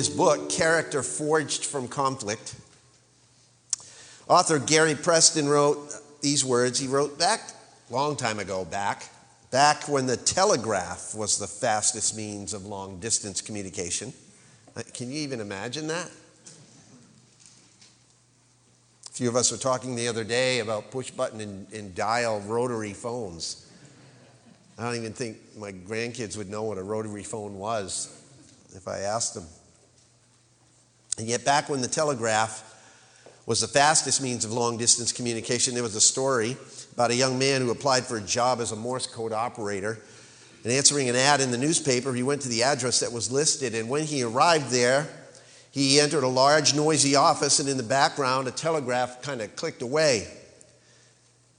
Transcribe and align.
his 0.00 0.08
book, 0.08 0.48
Character 0.48 1.02
Forged 1.02 1.66
from 1.66 1.86
Conflict, 1.86 2.56
author 4.28 4.58
Gary 4.58 4.94
Preston 4.94 5.46
wrote 5.46 5.92
these 6.22 6.42
words. 6.42 6.78
He 6.78 6.88
wrote 6.88 7.18
back, 7.18 7.42
long 7.90 8.16
time 8.16 8.38
ago, 8.38 8.64
back, 8.64 9.10
back 9.50 9.90
when 9.90 10.06
the 10.06 10.16
telegraph 10.16 11.14
was 11.14 11.38
the 11.38 11.46
fastest 11.46 12.16
means 12.16 12.54
of 12.54 12.64
long 12.64 12.98
distance 12.98 13.42
communication. 13.42 14.14
Uh, 14.74 14.80
can 14.94 15.10
you 15.10 15.18
even 15.18 15.38
imagine 15.38 15.86
that? 15.88 16.10
A 19.06 19.12
few 19.12 19.28
of 19.28 19.36
us 19.36 19.52
were 19.52 19.58
talking 19.58 19.96
the 19.96 20.08
other 20.08 20.24
day 20.24 20.60
about 20.60 20.90
push 20.90 21.10
button 21.10 21.42
and, 21.42 21.70
and 21.74 21.94
dial 21.94 22.40
rotary 22.46 22.94
phones. 22.94 23.70
I 24.78 24.84
don't 24.84 24.96
even 24.96 25.12
think 25.12 25.36
my 25.58 25.72
grandkids 25.72 26.38
would 26.38 26.48
know 26.48 26.62
what 26.62 26.78
a 26.78 26.82
rotary 26.82 27.22
phone 27.22 27.58
was 27.58 28.16
if 28.74 28.88
I 28.88 29.00
asked 29.00 29.34
them. 29.34 29.44
And 31.18 31.26
yet, 31.26 31.44
back 31.44 31.68
when 31.68 31.80
the 31.80 31.88
telegraph 31.88 32.66
was 33.46 33.60
the 33.60 33.68
fastest 33.68 34.22
means 34.22 34.44
of 34.44 34.52
long 34.52 34.76
distance 34.76 35.12
communication, 35.12 35.74
there 35.74 35.82
was 35.82 35.96
a 35.96 36.00
story 36.00 36.56
about 36.94 37.10
a 37.10 37.14
young 37.14 37.38
man 37.38 37.60
who 37.60 37.70
applied 37.70 38.04
for 38.04 38.16
a 38.16 38.22
job 38.22 38.60
as 38.60 38.72
a 38.72 38.76
Morse 38.76 39.06
code 39.06 39.32
operator. 39.32 39.98
And 40.62 40.72
answering 40.72 41.08
an 41.08 41.16
ad 41.16 41.40
in 41.40 41.50
the 41.50 41.58
newspaper, 41.58 42.12
he 42.12 42.22
went 42.22 42.42
to 42.42 42.48
the 42.48 42.62
address 42.62 43.00
that 43.00 43.12
was 43.12 43.30
listed. 43.30 43.74
And 43.74 43.88
when 43.88 44.04
he 44.04 44.22
arrived 44.22 44.70
there, 44.70 45.08
he 45.70 46.00
entered 46.00 46.24
a 46.24 46.28
large, 46.28 46.74
noisy 46.74 47.14
office, 47.14 47.60
and 47.60 47.68
in 47.68 47.76
the 47.76 47.82
background, 47.82 48.48
a 48.48 48.50
telegraph 48.50 49.22
kind 49.22 49.40
of 49.40 49.54
clicked 49.56 49.82
away. 49.82 50.26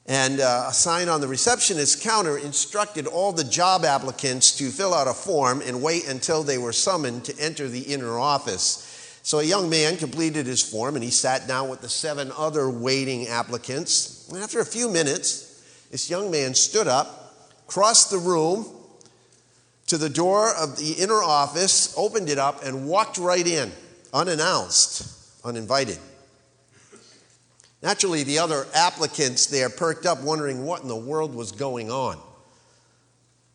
And 0.06 0.42
uh, 0.42 0.66
a 0.70 0.74
sign 0.74 1.08
on 1.08 1.22
the 1.22 1.28
receptionist's 1.28 2.02
counter 2.02 2.38
instructed 2.38 3.08
all 3.08 3.32
the 3.32 3.44
job 3.44 3.86
applicants 3.86 4.58
to 4.58 4.70
fill 4.70 4.94
out 4.94 5.08
a 5.08 5.14
form 5.14 5.62
and 5.66 5.82
wait 5.82 6.08
until 6.08 6.44
they 6.44 6.58
were 6.58 6.74
summoned 6.74 7.24
to 7.26 7.40
enter 7.40 7.68
the 7.68 7.82
inner 7.82 8.20
office. 8.20 8.91
So 9.24 9.40
a 9.40 9.44
young 9.44 9.70
man 9.70 9.98
completed 9.98 10.48
his 10.48 10.64
form 10.64 10.96
and 10.96 11.04
he 11.04 11.12
sat 11.12 11.48
down 11.48 11.70
with 11.70 11.82
the 11.82 11.90
seven 11.90 12.32
other 12.36 12.70
waiting 12.70 13.28
applicants. 13.28 14.28
And 14.30 14.42
after 14.42 14.60
a 14.60 14.66
few 14.66 14.90
minutes, 14.90 15.88
this 15.92 16.10
young 16.10 16.32
man 16.32 16.56
stood 16.56 16.88
up, 16.88 17.68
crossed 17.68 18.10
the 18.10 18.18
room 18.18 18.66
to 19.88 19.98
the 19.98 20.10
door 20.10 20.56
of 20.56 20.78
the 20.78 20.94
inner 20.94 21.22
office, 21.22 21.94
opened 21.98 22.30
it 22.30 22.38
up, 22.38 22.64
and 22.64 22.88
walked 22.88 23.18
right 23.18 23.46
in, 23.46 23.72
unannounced, 24.14 25.06
uninvited. 25.46 25.98
Naturally, 27.84 28.24
the 28.24 28.40
other 28.40 28.68
applicants 28.74 29.48
there 29.48 29.70
perked 29.70 30.06
up, 30.06 30.22
wondering 30.22 30.66
what 30.66 30.82
in 30.82 30.88
the 30.88 30.96
world 30.96 31.36
was 31.36 31.52
going 31.52 31.92
on. 31.92 32.18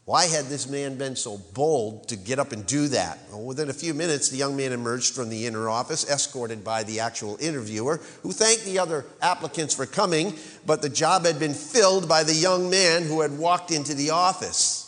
Why 0.07 0.27
had 0.27 0.45
this 0.45 0.69
man 0.69 0.99
been 0.99 1.17
so 1.17 1.37
bold 1.53 2.07
to 2.11 2.17
get 2.17 2.39
up 2.39 2.53
and 2.53 2.65
do 2.65 2.87
that? 2.89 3.19
Well, 3.29 3.43
within 3.43 3.71
a 3.71 3.73
few 3.73 3.93
minutes, 3.93 4.29
the 4.29 4.37
young 4.37 4.57
man 4.57 4.71
emerged 4.71 5.17
from 5.17 5.31
the 5.31 5.47
inner 5.47 5.69
office, 5.69 6.09
escorted 6.09 6.63
by 6.63 6.85
the 6.85 7.01
actual 7.01 7.37
interviewer, 7.41 8.01
who 8.23 8.31
thanked 8.31 8.65
the 8.65 8.79
other 8.79 9.05
applicants 9.21 9.75
for 9.75 9.85
coming, 9.85 10.35
but 10.65 10.81
the 10.81 10.89
job 10.89 11.27
had 11.27 11.41
been 11.41 11.55
filled 11.55 12.09
by 12.09 12.23
the 12.23 12.33
young 12.33 12.71
man 12.71 13.03
who 13.03 13.21
had 13.21 13.37
walked 13.37 13.73
into 13.73 13.95
the 13.95 14.11
office. 14.11 14.85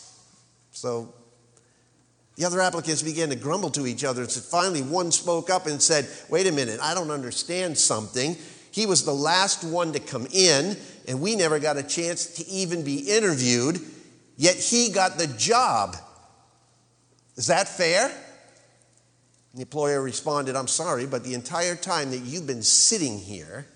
So 0.71 1.13
the 2.37 2.45
other 2.45 2.61
applicants 2.61 3.03
began 3.03 3.31
to 3.31 3.37
grumble 3.37 3.71
to 3.71 3.89
each 3.89 4.05
other. 4.05 4.23
And 4.23 4.31
finally, 4.31 4.83
one 4.83 5.11
spoke 5.11 5.51
up 5.51 5.67
and 5.67 5.83
said, 5.83 6.07
Wait 6.29 6.47
a 6.47 6.53
minute, 6.53 6.79
I 6.81 6.95
don't 6.95 7.11
understand 7.11 7.77
something. 7.77 8.37
He 8.71 8.87
was 8.87 9.05
the 9.05 9.13
last 9.13 9.65
one 9.65 9.93
to 9.95 9.99
come 9.99 10.29
in, 10.33 10.77
and 11.09 11.21
we 11.21 11.35
never 11.35 11.59
got 11.59 11.77
a 11.77 11.83
chance 11.83 12.37
to 12.37 12.47
even 12.47 12.85
be 12.85 12.99
interviewed, 13.11 13.81
yet 14.39 14.57
he 14.57 14.89
got 14.89 15.19
the 15.19 15.27
job. 15.27 15.97
Is 17.37 17.49
that 17.49 17.69
fair? 17.69 18.11
The 19.55 19.61
employer 19.61 20.01
responded, 20.01 20.57
I'm 20.57 20.69
sorry, 20.69 21.07
but 21.07 21.25
the 21.25 21.35
entire 21.35 21.77
time 21.77 22.11
that 22.13 22.21
you've 22.21 22.47
been 22.47 22.63
sitting 22.63 23.19
here, 23.19 23.67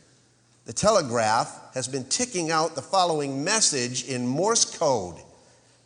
the 0.64 0.72
telegraph 0.72 1.74
has 1.74 1.88
been 1.88 2.04
ticking 2.04 2.50
out 2.50 2.74
the 2.74 2.82
following 2.82 3.44
message 3.44 4.08
in 4.08 4.26
Morse 4.26 4.78
code. 4.78 5.16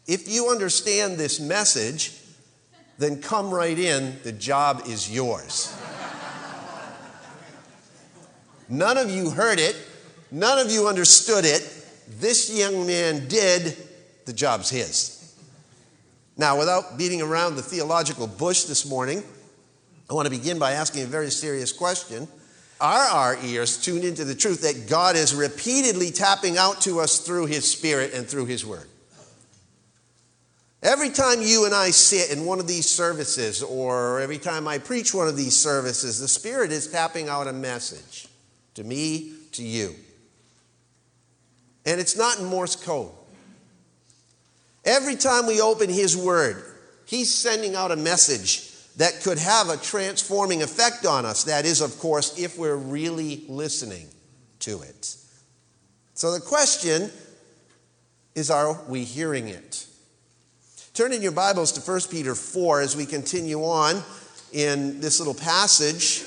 If 0.06 0.28
you 0.28 0.50
understand 0.50 1.16
this 1.16 1.40
message, 1.40 2.12
then 2.98 3.20
come 3.20 3.50
right 3.50 3.78
in, 3.78 4.18
the 4.22 4.32
job 4.32 4.82
is 4.86 5.10
yours. 5.10 5.74
None 8.68 8.98
of 8.98 9.10
you 9.10 9.30
heard 9.30 9.58
it. 9.58 9.76
None 10.30 10.58
of 10.58 10.70
you 10.70 10.88
understood 10.88 11.44
it. 11.44 11.62
This 12.20 12.50
young 12.56 12.86
man 12.86 13.28
did. 13.28 13.76
The 14.26 14.32
job's 14.32 14.68
his. 14.68 15.34
Now, 16.36 16.58
without 16.58 16.98
beating 16.98 17.22
around 17.22 17.56
the 17.56 17.62
theological 17.62 18.26
bush 18.26 18.64
this 18.64 18.84
morning, 18.84 19.22
I 20.10 20.14
want 20.14 20.26
to 20.26 20.30
begin 20.30 20.58
by 20.58 20.72
asking 20.72 21.04
a 21.04 21.06
very 21.06 21.30
serious 21.30 21.72
question. 21.72 22.28
Are 22.80 23.08
our 23.08 23.38
ears 23.42 23.78
tuned 23.78 24.04
into 24.04 24.24
the 24.24 24.34
truth 24.34 24.60
that 24.62 24.88
God 24.88 25.16
is 25.16 25.34
repeatedly 25.34 26.10
tapping 26.10 26.58
out 26.58 26.82
to 26.82 27.00
us 27.00 27.20
through 27.20 27.46
His 27.46 27.68
Spirit 27.70 28.12
and 28.12 28.28
through 28.28 28.46
His 28.46 28.66
Word? 28.66 28.86
Every 30.82 31.08
time 31.08 31.40
you 31.40 31.64
and 31.64 31.74
I 31.74 31.90
sit 31.90 32.36
in 32.36 32.44
one 32.44 32.60
of 32.60 32.68
these 32.68 32.88
services, 32.88 33.62
or 33.62 34.20
every 34.20 34.38
time 34.38 34.68
I 34.68 34.78
preach 34.78 35.14
one 35.14 35.26
of 35.26 35.36
these 35.36 35.58
services, 35.58 36.20
the 36.20 36.28
Spirit 36.28 36.70
is 36.70 36.86
tapping 36.86 37.28
out 37.28 37.46
a 37.46 37.52
message 37.52 38.28
to 38.74 38.84
me, 38.84 39.32
to 39.52 39.62
you. 39.64 39.94
And 41.86 41.98
it's 41.98 42.16
not 42.16 42.38
in 42.38 42.44
Morse 42.44 42.76
code. 42.76 43.10
Every 44.86 45.16
time 45.16 45.46
we 45.46 45.60
open 45.60 45.90
His 45.90 46.16
Word, 46.16 46.62
He's 47.06 47.34
sending 47.34 47.74
out 47.74 47.90
a 47.90 47.96
message 47.96 48.72
that 48.96 49.20
could 49.22 49.38
have 49.38 49.68
a 49.68 49.76
transforming 49.76 50.62
effect 50.62 51.04
on 51.04 51.26
us. 51.26 51.44
That 51.44 51.66
is, 51.66 51.80
of 51.80 51.98
course, 51.98 52.38
if 52.38 52.56
we're 52.56 52.76
really 52.76 53.44
listening 53.48 54.08
to 54.60 54.80
it. 54.82 55.16
So 56.14 56.32
the 56.32 56.40
question 56.40 57.10
is 58.34 58.50
are 58.50 58.80
we 58.88 59.04
hearing 59.04 59.48
it? 59.48 59.86
Turn 60.94 61.12
in 61.12 61.20
your 61.20 61.32
Bibles 61.32 61.72
to 61.72 61.80
1 61.80 62.00
Peter 62.10 62.34
4 62.34 62.80
as 62.80 62.96
we 62.96 63.04
continue 63.04 63.62
on 63.64 64.02
in 64.52 65.00
this 65.00 65.18
little 65.18 65.34
passage 65.34 66.24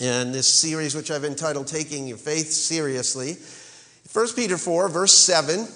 in 0.00 0.32
this 0.32 0.52
series, 0.52 0.96
which 0.96 1.12
I've 1.12 1.24
entitled 1.24 1.68
Taking 1.68 2.08
Your 2.08 2.16
Faith 2.16 2.50
Seriously. 2.50 3.36
1 4.12 4.26
Peter 4.34 4.58
4, 4.58 4.88
verse 4.88 5.12
7 5.12 5.68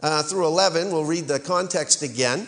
uh, 0.00 0.22
through 0.22 0.46
11, 0.46 0.90
we'll 0.90 1.04
read 1.04 1.26
the 1.26 1.40
context 1.40 2.02
again. 2.02 2.46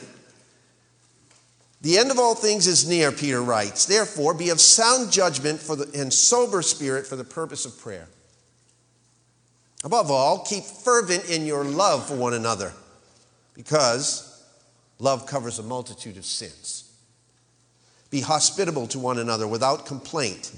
The 1.83 1.99
end 1.99 2.11
of 2.11 2.19
all 2.19 2.35
things 2.35 2.67
is 2.67 2.87
near, 2.89 3.11
Peter 3.11 3.43
writes. 3.43 3.87
Therefore, 3.87 4.35
be 4.35 4.51
of 4.51 4.61
sound 4.61 5.11
judgment 5.11 5.61
for 5.61 5.77
the, 5.77 5.91
and 5.99 6.13
sober 6.13 6.63
spirit 6.63 7.07
for 7.07 7.17
the 7.17 7.25
purpose 7.25 7.65
of 7.65 7.79
prayer. 7.79 8.07
Above 9.83 10.11
all, 10.11 10.45
keep 10.45 10.63
fervent 10.65 11.31
in 11.31 11.47
your 11.47 11.65
love 11.65 12.07
for 12.07 12.15
one 12.15 12.35
another, 12.35 12.73
because 13.55 14.45
love 14.99 15.27
covers 15.27 15.59
a 15.59 15.63
multitude 15.63 16.19
of 16.19 16.27
sins. 16.27 16.93
Be 18.11 18.21
hospitable 18.21 18.87
to 18.89 18.99
one 18.99 19.19
another 19.19 19.47
without 19.47 19.87
complaint. 19.87 20.53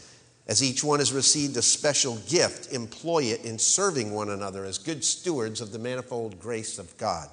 As 0.52 0.62
each 0.62 0.84
one 0.84 0.98
has 0.98 1.14
received 1.14 1.56
a 1.56 1.62
special 1.62 2.16
gift, 2.28 2.74
employ 2.74 3.22
it 3.22 3.42
in 3.42 3.58
serving 3.58 4.12
one 4.12 4.28
another 4.28 4.66
as 4.66 4.76
good 4.76 5.02
stewards 5.02 5.62
of 5.62 5.72
the 5.72 5.78
manifold 5.78 6.38
grace 6.38 6.78
of 6.78 6.94
God. 6.98 7.30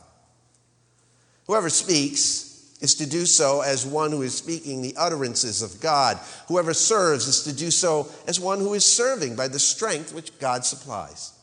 Whoever 1.46 1.70
speaks 1.70 2.78
is 2.80 2.96
to 2.96 3.06
do 3.06 3.26
so 3.26 3.60
as 3.60 3.86
one 3.86 4.12
who 4.12 4.22
is 4.22 4.38
speaking 4.38 4.82
the 4.82 4.96
utterances 4.96 5.62
of 5.62 5.82
God. 5.82 6.18
Whoever 6.48 6.74
serves 6.74 7.28
is 7.28 7.44
to 7.44 7.52
do 7.52 7.72
so 7.72 8.08
as 8.26 8.40
one 8.40 8.60
who 8.60 8.74
is 8.74 8.86
serving 8.86 9.36
by 9.36 9.50
the 9.50 9.60
strength 9.60 10.14
which 10.14 10.40
God 10.40 10.64
supplies. 10.64 11.34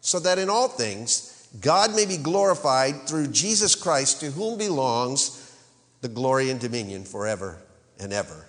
So 0.00 0.18
that 0.18 0.40
in 0.40 0.50
all 0.50 0.66
things, 0.66 1.46
God 1.60 1.94
may 1.94 2.06
be 2.06 2.16
glorified 2.16 3.06
through 3.06 3.28
Jesus 3.28 3.76
Christ, 3.76 4.18
to 4.18 4.32
whom 4.32 4.58
belongs 4.58 5.54
the 6.00 6.08
glory 6.08 6.50
and 6.50 6.58
dominion 6.58 7.04
forever 7.04 7.62
and 8.00 8.12
ever. 8.12 8.46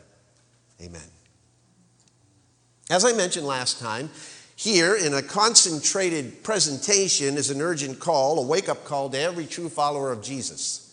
Amen. 0.81 1.18
As 2.89 3.05
I 3.05 3.13
mentioned 3.13 3.45
last 3.45 3.79
time, 3.79 4.09
here 4.55 4.95
in 4.95 5.13
a 5.13 5.21
concentrated 5.21 6.43
presentation 6.43 7.37
is 7.37 7.51
an 7.51 7.61
urgent 7.61 7.99
call, 7.99 8.39
a 8.39 8.47
wake 8.47 8.67
up 8.67 8.83
call 8.83 9.11
to 9.11 9.19
every 9.19 9.45
true 9.45 9.69
follower 9.69 10.11
of 10.11 10.23
Jesus. 10.23 10.87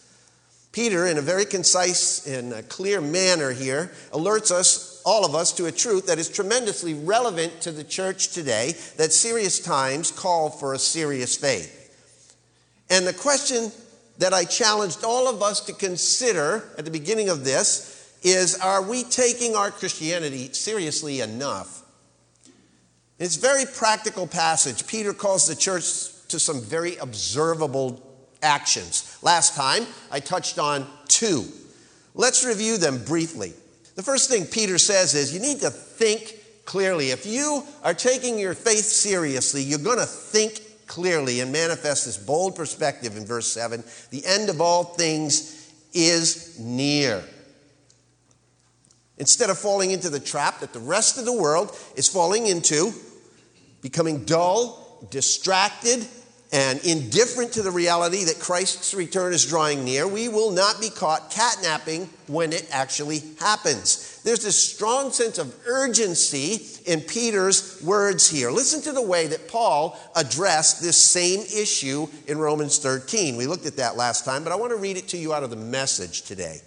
Peter, 0.72 1.06
in 1.06 1.16
a 1.16 1.22
very 1.22 1.46
concise 1.46 2.26
and 2.26 2.52
uh, 2.52 2.60
clear 2.69 3.00
manner 3.00 3.50
here, 3.50 3.90
alerts 4.12 4.50
us, 4.50 5.00
all 5.06 5.25
of 5.25 5.34
us, 5.34 5.52
to 5.52 5.64
a 5.64 5.72
truth 5.72 6.06
that 6.06 6.19
is 6.19 6.28
tremendously 6.28 6.93
relevant 6.93 7.62
to 7.62 7.72
the 7.72 7.82
church 7.82 8.28
today 8.28 8.72
that 8.98 9.10
serious 9.10 9.58
times 9.58 10.10
call 10.10 10.50
for 10.50 10.75
a 10.75 10.78
serious 10.78 11.34
faith. 11.34 11.72
And 12.90 13.06
the 13.06 13.14
question 13.14 13.72
that 14.19 14.34
I 14.34 14.44
challenged 14.44 15.02
all 15.02 15.34
of 15.34 15.43
us 15.43 15.62
to 15.62 15.72
consider 15.72 16.62
at 16.76 16.84
the 16.84 16.90
beginning 16.90 17.31
of 17.31 17.43
this 17.43 18.14
is 18.22 18.58
are 18.60 18.82
we 18.82 19.02
taking 19.02 19.56
our 19.56 19.70
Christianity 19.70 20.52
seriously 20.52 21.22
enough? 21.22 21.84
It's 23.19 23.37
a 23.37 23.41
very 23.41 23.65
practical 23.65 24.27
passage. 24.27 24.87
Peter 24.87 25.15
calls 25.15 25.47
the 25.47 25.57
church 25.57 25.85
to 26.29 26.39
some 26.39 26.61
very 26.61 26.97
observable 26.97 28.03
actions. 28.43 29.19
Last 29.23 29.57
time, 29.57 29.87
I 30.11 30.21
touched 30.21 30.59
on 30.59 30.87
two. 31.09 31.45
Let's 32.15 32.45
review 32.45 32.77
them 32.77 33.03
briefly. 33.05 33.55
The 33.95 34.03
first 34.03 34.29
thing 34.29 34.45
Peter 34.45 34.77
says 34.77 35.15
is 35.15 35.33
you 35.33 35.41
need 35.41 35.61
to 35.61 35.71
think 35.71 36.35
clearly. 36.67 37.11
If 37.11 37.25
you 37.25 37.65
are 37.83 37.95
taking 37.95 38.39
your 38.39 38.55
faith 38.55 38.85
seriously, 38.85 39.63
you're 39.63 39.79
going 39.79 39.99
to 39.99 40.05
think 40.05 40.61
clearly 40.87 41.41
and 41.41 41.51
manifest 41.51 42.05
this 42.05 42.19
bold 42.19 42.55
perspective 42.55 43.17
in 43.17 43.25
verse 43.25 43.47
7. 43.47 43.83
The 44.11 44.27
end 44.27 44.51
of 44.51 44.61
all 44.61 44.85
things 44.85 45.73
is 45.95 46.61
near. 46.61 47.25
Instead 49.19 49.49
of 49.49 49.59
falling 49.59 49.93
into 49.93 50.11
the 50.11 50.21
trap 50.21 50.61
that 50.61 50.75
the 50.75 50.79
rest 50.79 51.19
of 51.19 51.25
the 51.25 51.33
world 51.33 51.77
is 51.97 52.07
falling 52.07 52.47
into, 52.47 52.93
becoming 53.82 54.25
dull, 54.25 55.06
distracted, 55.11 56.06
and 56.52 56.84
indifferent 56.84 57.52
to 57.52 57.62
the 57.62 57.70
reality 57.70 58.25
that 58.25 58.38
Christ's 58.38 58.94
return 58.94 59.32
is 59.32 59.44
drawing 59.44 59.84
near, 59.84 60.06
we 60.06 60.28
will 60.28 60.52
not 60.52 60.81
be 60.81 60.90
caught 60.90 61.31
catnapping 61.31 62.08
when 62.28 62.52
it 62.52 62.67
actually 62.70 63.23
happens. 63.40 64.20
There's 64.23 64.44
this 64.44 64.61
strong 64.61 65.11
sense 65.11 65.38
of 65.38 65.55
urgency 65.67 66.61
in 66.87 67.00
Peter's 67.00 67.82
words 67.82 68.28
here. 68.28 68.50
Listen 68.50 68.81
to 68.82 68.93
the 68.93 69.02
way 69.02 69.26
that 69.26 69.49
Paul 69.49 69.99
addressed 70.14 70.81
this 70.81 70.96
same 70.96 71.40
issue 71.40 72.06
in 72.26 72.38
Romans 72.38 72.79
13. 72.79 73.37
We 73.37 73.46
looked 73.46 73.67
at 73.67 73.76
that 73.76 73.96
last 73.96 74.25
time, 74.25 74.44
but 74.44 74.52
I 74.52 74.56
want 74.56 74.70
to 74.70 74.79
read 74.79 74.96
it 74.96 75.08
to 75.08 75.19
you 75.19 75.34
out 75.34 75.43
of 75.43 75.50
the 75.50 75.56
message 75.56 76.22
today. 76.22 76.61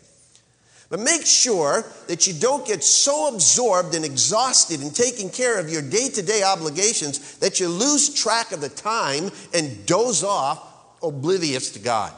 But 0.90 1.00
make 1.00 1.26
sure 1.26 1.86
that 2.08 2.26
you 2.26 2.34
don't 2.34 2.66
get 2.66 2.84
so 2.84 3.34
absorbed 3.34 3.94
and 3.94 4.04
exhausted 4.04 4.82
in 4.82 4.90
taking 4.90 5.30
care 5.30 5.60
of 5.60 5.70
your 5.70 5.84
day 5.84 6.10
to 6.10 6.22
day 6.24 6.42
obligations 6.42 7.38
that 7.38 7.60
you 7.60 7.68
lose 7.68 8.14
track 8.14 8.52
of 8.52 8.60
the 8.60 8.70
time 8.70 9.30
and 9.54 9.86
doze 9.86 10.24
off 10.24 10.66
oblivious 11.04 11.72
to 11.74 11.80
God. 11.80 12.12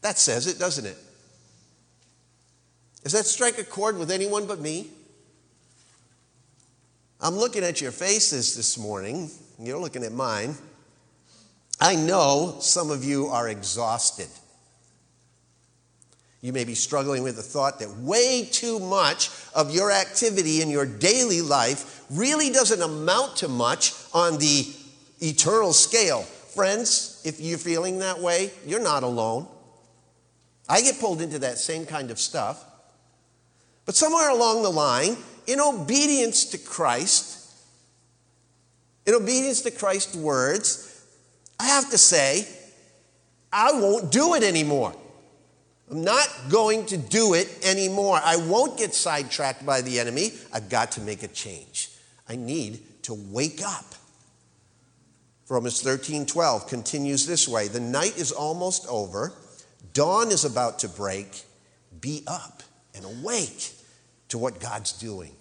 That 0.00 0.18
says 0.18 0.46
it, 0.46 0.58
doesn't 0.58 0.86
it? 0.86 0.96
Does 3.04 3.12
that 3.12 3.26
strike 3.26 3.58
a 3.58 3.64
chord 3.64 3.98
with 3.98 4.10
anyone 4.10 4.46
but 4.46 4.60
me? 4.60 4.88
I'm 7.20 7.36
looking 7.36 7.64
at 7.64 7.82
your 7.82 7.92
faces 7.92 8.56
this 8.56 8.78
morning. 8.78 9.30
You're 9.58 9.78
looking 9.78 10.04
at 10.04 10.12
mine. 10.12 10.54
I 11.78 11.96
know 11.96 12.56
some 12.60 12.90
of 12.90 13.04
you 13.04 13.26
are 13.26 13.48
exhausted. 13.48 14.28
You 16.42 16.52
may 16.54 16.64
be 16.64 16.74
struggling 16.74 17.22
with 17.22 17.36
the 17.36 17.42
thought 17.42 17.80
that 17.80 17.90
way 17.98 18.48
too 18.50 18.78
much 18.78 19.30
of 19.54 19.74
your 19.74 19.90
activity 19.90 20.62
in 20.62 20.70
your 20.70 20.86
daily 20.86 21.42
life 21.42 22.04
really 22.10 22.50
doesn't 22.50 22.80
amount 22.80 23.36
to 23.38 23.48
much 23.48 23.92
on 24.14 24.38
the 24.38 24.66
eternal 25.20 25.72
scale. 25.74 26.22
Friends, 26.22 27.20
if 27.24 27.40
you're 27.40 27.58
feeling 27.58 27.98
that 27.98 28.20
way, 28.20 28.52
you're 28.66 28.82
not 28.82 29.02
alone. 29.02 29.46
I 30.68 30.80
get 30.80 30.98
pulled 30.98 31.20
into 31.20 31.40
that 31.40 31.58
same 31.58 31.84
kind 31.84 32.10
of 32.10 32.18
stuff. 32.18 32.64
But 33.84 33.94
somewhere 33.94 34.30
along 34.30 34.62
the 34.62 34.70
line, 34.70 35.16
in 35.46 35.60
obedience 35.60 36.46
to 36.46 36.58
Christ, 36.58 37.52
in 39.04 39.14
obedience 39.14 39.62
to 39.62 39.70
Christ's 39.70 40.16
words, 40.16 41.04
I 41.58 41.66
have 41.66 41.90
to 41.90 41.98
say, 41.98 42.46
I 43.52 43.72
won't 43.72 44.10
do 44.10 44.34
it 44.34 44.42
anymore. 44.42 44.94
I'm 45.90 46.04
not 46.04 46.28
going 46.48 46.86
to 46.86 46.96
do 46.96 47.34
it 47.34 47.48
anymore. 47.64 48.20
I 48.22 48.36
won't 48.36 48.78
get 48.78 48.94
sidetracked 48.94 49.66
by 49.66 49.80
the 49.80 49.98
enemy. 49.98 50.32
I've 50.52 50.68
got 50.68 50.92
to 50.92 51.00
make 51.00 51.24
a 51.24 51.28
change. 51.28 51.90
I 52.28 52.36
need 52.36 53.02
to 53.02 53.14
wake 53.14 53.60
up. 53.64 53.84
Romans 55.48 55.82
13 55.82 56.26
12 56.26 56.68
continues 56.68 57.26
this 57.26 57.48
way 57.48 57.66
The 57.66 57.80
night 57.80 58.16
is 58.16 58.30
almost 58.30 58.86
over, 58.88 59.32
dawn 59.92 60.30
is 60.30 60.44
about 60.44 60.78
to 60.80 60.88
break. 60.88 61.42
Be 62.00 62.22
up 62.28 62.62
and 62.94 63.04
awake 63.04 63.72
to 64.28 64.38
what 64.38 64.60
God's 64.60 64.92
doing. 64.92 65.32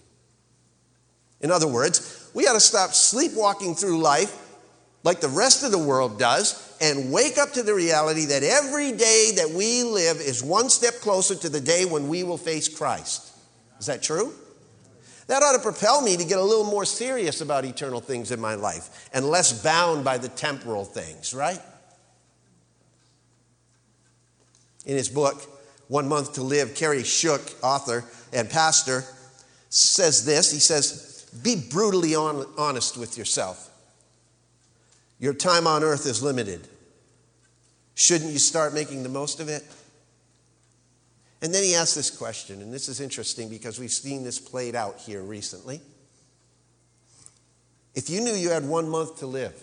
In 1.42 1.52
other 1.52 1.68
words, 1.68 2.30
we 2.34 2.44
got 2.44 2.54
to 2.54 2.60
stop 2.60 2.94
sleepwalking 2.94 3.76
through 3.76 4.00
life 4.00 4.49
like 5.04 5.22
the 5.22 5.30
rest 5.30 5.64
of 5.64 5.72
the 5.72 5.80
world 5.80 6.20
does 6.20 6.76
and 6.82 7.12
wake 7.12 7.38
up 7.38 7.54
to 7.54 7.64
the 7.64 7.74
reality 7.74 8.26
that 8.26 8.44
every 8.44 8.92
day 8.92 9.32
that 9.38 9.50
we 9.50 9.84
live 9.84 10.18
is 10.18 10.44
one 10.44 10.70
step 10.70 10.96
closer 10.96 11.36
to 11.36 11.50
the 11.50 11.62
day 11.62 11.86
when 11.86 12.08
we 12.08 12.24
will 12.24 12.38
face 12.38 12.68
Christ. 12.68 13.32
Is 13.80 13.86
that 13.86 14.04
true? 14.04 14.34
That 15.28 15.44
ought 15.44 15.54
to 15.54 15.62
propel 15.62 16.02
me 16.02 16.18
to 16.18 16.26
get 16.26 16.40
a 16.40 16.44
little 16.44 16.66
more 16.66 16.86
serious 16.86 17.40
about 17.40 17.64
eternal 17.64 18.02
things 18.02 18.32
in 18.32 18.40
my 18.40 18.56
life 18.56 19.10
and 19.14 19.26
less 19.26 19.62
bound 19.64 20.04
by 20.04 20.18
the 20.18 20.28
temporal 20.28 20.86
things, 20.86 21.34
right? 21.34 21.62
In 24.86 24.98
his 24.98 25.08
book, 25.08 25.42
One 25.88 26.08
Month 26.08 26.34
to 26.34 26.42
Live, 26.42 26.74
Kerry 26.74 27.04
Shook, 27.04 27.42
author 27.62 28.04
and 28.34 28.50
pastor, 28.50 29.04
says 29.70 30.26
this. 30.26 30.52
He 30.52 30.60
says, 30.60 31.30
Be 31.44 31.56
brutally 31.56 32.16
honest 32.16 32.98
with 32.98 33.18
yourself. 33.18 33.69
Your 35.20 35.34
time 35.34 35.68
on 35.68 35.84
earth 35.84 36.06
is 36.06 36.24
limited. 36.24 36.68
Shouldn't 37.94 38.32
you 38.32 38.40
start 38.40 38.74
making 38.74 39.04
the 39.04 39.10
most 39.10 39.40
of 39.40 39.50
it? 39.50 39.64
And 41.42 41.54
then 41.54 41.64
he 41.64 41.76
asks 41.76 41.96
this 41.96 42.10
question, 42.10 42.62
and 42.62 42.74
this 42.74 42.90
is 42.90 43.00
interesting 43.00 43.50
because 43.50 43.80
we've 43.80 43.92
seen 43.92 44.24
this 44.24 44.40
played 44.40 44.76
out 44.76 45.00
here 45.00 45.22
recently. 45.22 45.82
If 47.96 48.10
you 48.10 48.22
knew 48.22 48.34
you 48.34 48.50
had 48.50 48.66
one 48.66 48.88
month 48.88 49.20
to 49.20 49.26
live, 49.26 49.62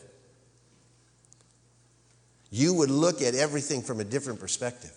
you 2.50 2.74
would 2.74 2.90
look 2.90 3.22
at 3.22 3.34
everything 3.34 3.82
from 3.82 4.00
a 4.00 4.04
different 4.04 4.40
perspective. 4.40 4.92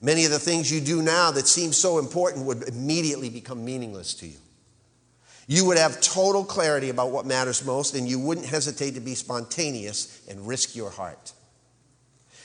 Many 0.00 0.24
of 0.26 0.30
the 0.30 0.38
things 0.38 0.70
you 0.70 0.80
do 0.80 1.00
now 1.00 1.30
that 1.30 1.46
seem 1.46 1.72
so 1.72 1.98
important 1.98 2.44
would 2.46 2.68
immediately 2.68 3.30
become 3.30 3.64
meaningless 3.64 4.12
to 4.14 4.26
you. 4.26 4.36
You 5.46 5.66
would 5.66 5.78
have 5.78 6.00
total 6.00 6.44
clarity 6.44 6.88
about 6.88 7.10
what 7.10 7.26
matters 7.26 7.64
most, 7.64 7.94
and 7.94 8.08
you 8.08 8.18
wouldn't 8.18 8.46
hesitate 8.46 8.94
to 8.94 9.00
be 9.00 9.14
spontaneous 9.14 10.22
and 10.28 10.46
risk 10.46 10.74
your 10.74 10.90
heart. 10.90 11.32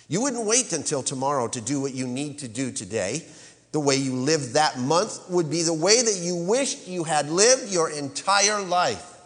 You 0.07 0.21
wouldn't 0.21 0.45
wait 0.45 0.73
until 0.73 1.03
tomorrow 1.03 1.47
to 1.47 1.61
do 1.61 1.79
what 1.79 1.93
you 1.93 2.07
need 2.07 2.39
to 2.39 2.47
do 2.47 2.71
today. 2.71 3.25
The 3.71 3.79
way 3.79 3.95
you 3.95 4.15
lived 4.15 4.53
that 4.55 4.79
month 4.79 5.29
would 5.29 5.49
be 5.49 5.61
the 5.61 5.73
way 5.73 6.01
that 6.01 6.17
you 6.17 6.35
wished 6.35 6.87
you 6.87 7.03
had 7.03 7.29
lived 7.29 7.71
your 7.71 7.91
entire 7.91 8.59
life. 8.61 9.18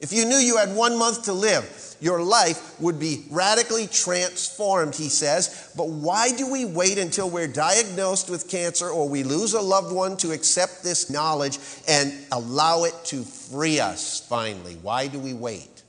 If 0.00 0.12
you 0.12 0.24
knew 0.24 0.36
you 0.36 0.56
had 0.56 0.74
one 0.74 0.98
month 0.98 1.24
to 1.24 1.32
live, 1.34 1.96
your 2.00 2.22
life 2.22 2.80
would 2.80 2.98
be 2.98 3.26
radically 3.30 3.86
transformed, 3.86 4.94
he 4.94 5.10
says. 5.10 5.70
But 5.76 5.88
why 5.88 6.32
do 6.32 6.50
we 6.50 6.64
wait 6.64 6.96
until 6.96 7.28
we're 7.28 7.46
diagnosed 7.46 8.30
with 8.30 8.48
cancer 8.48 8.88
or 8.88 9.06
we 9.06 9.22
lose 9.22 9.52
a 9.52 9.60
loved 9.60 9.94
one 9.94 10.16
to 10.18 10.32
accept 10.32 10.82
this 10.82 11.10
knowledge 11.10 11.58
and 11.86 12.14
allow 12.32 12.84
it 12.84 12.94
to 13.06 13.22
free 13.22 13.78
us 13.78 14.26
finally? 14.26 14.76
Why 14.80 15.06
do 15.06 15.18
we 15.18 15.34
wait? 15.34 15.82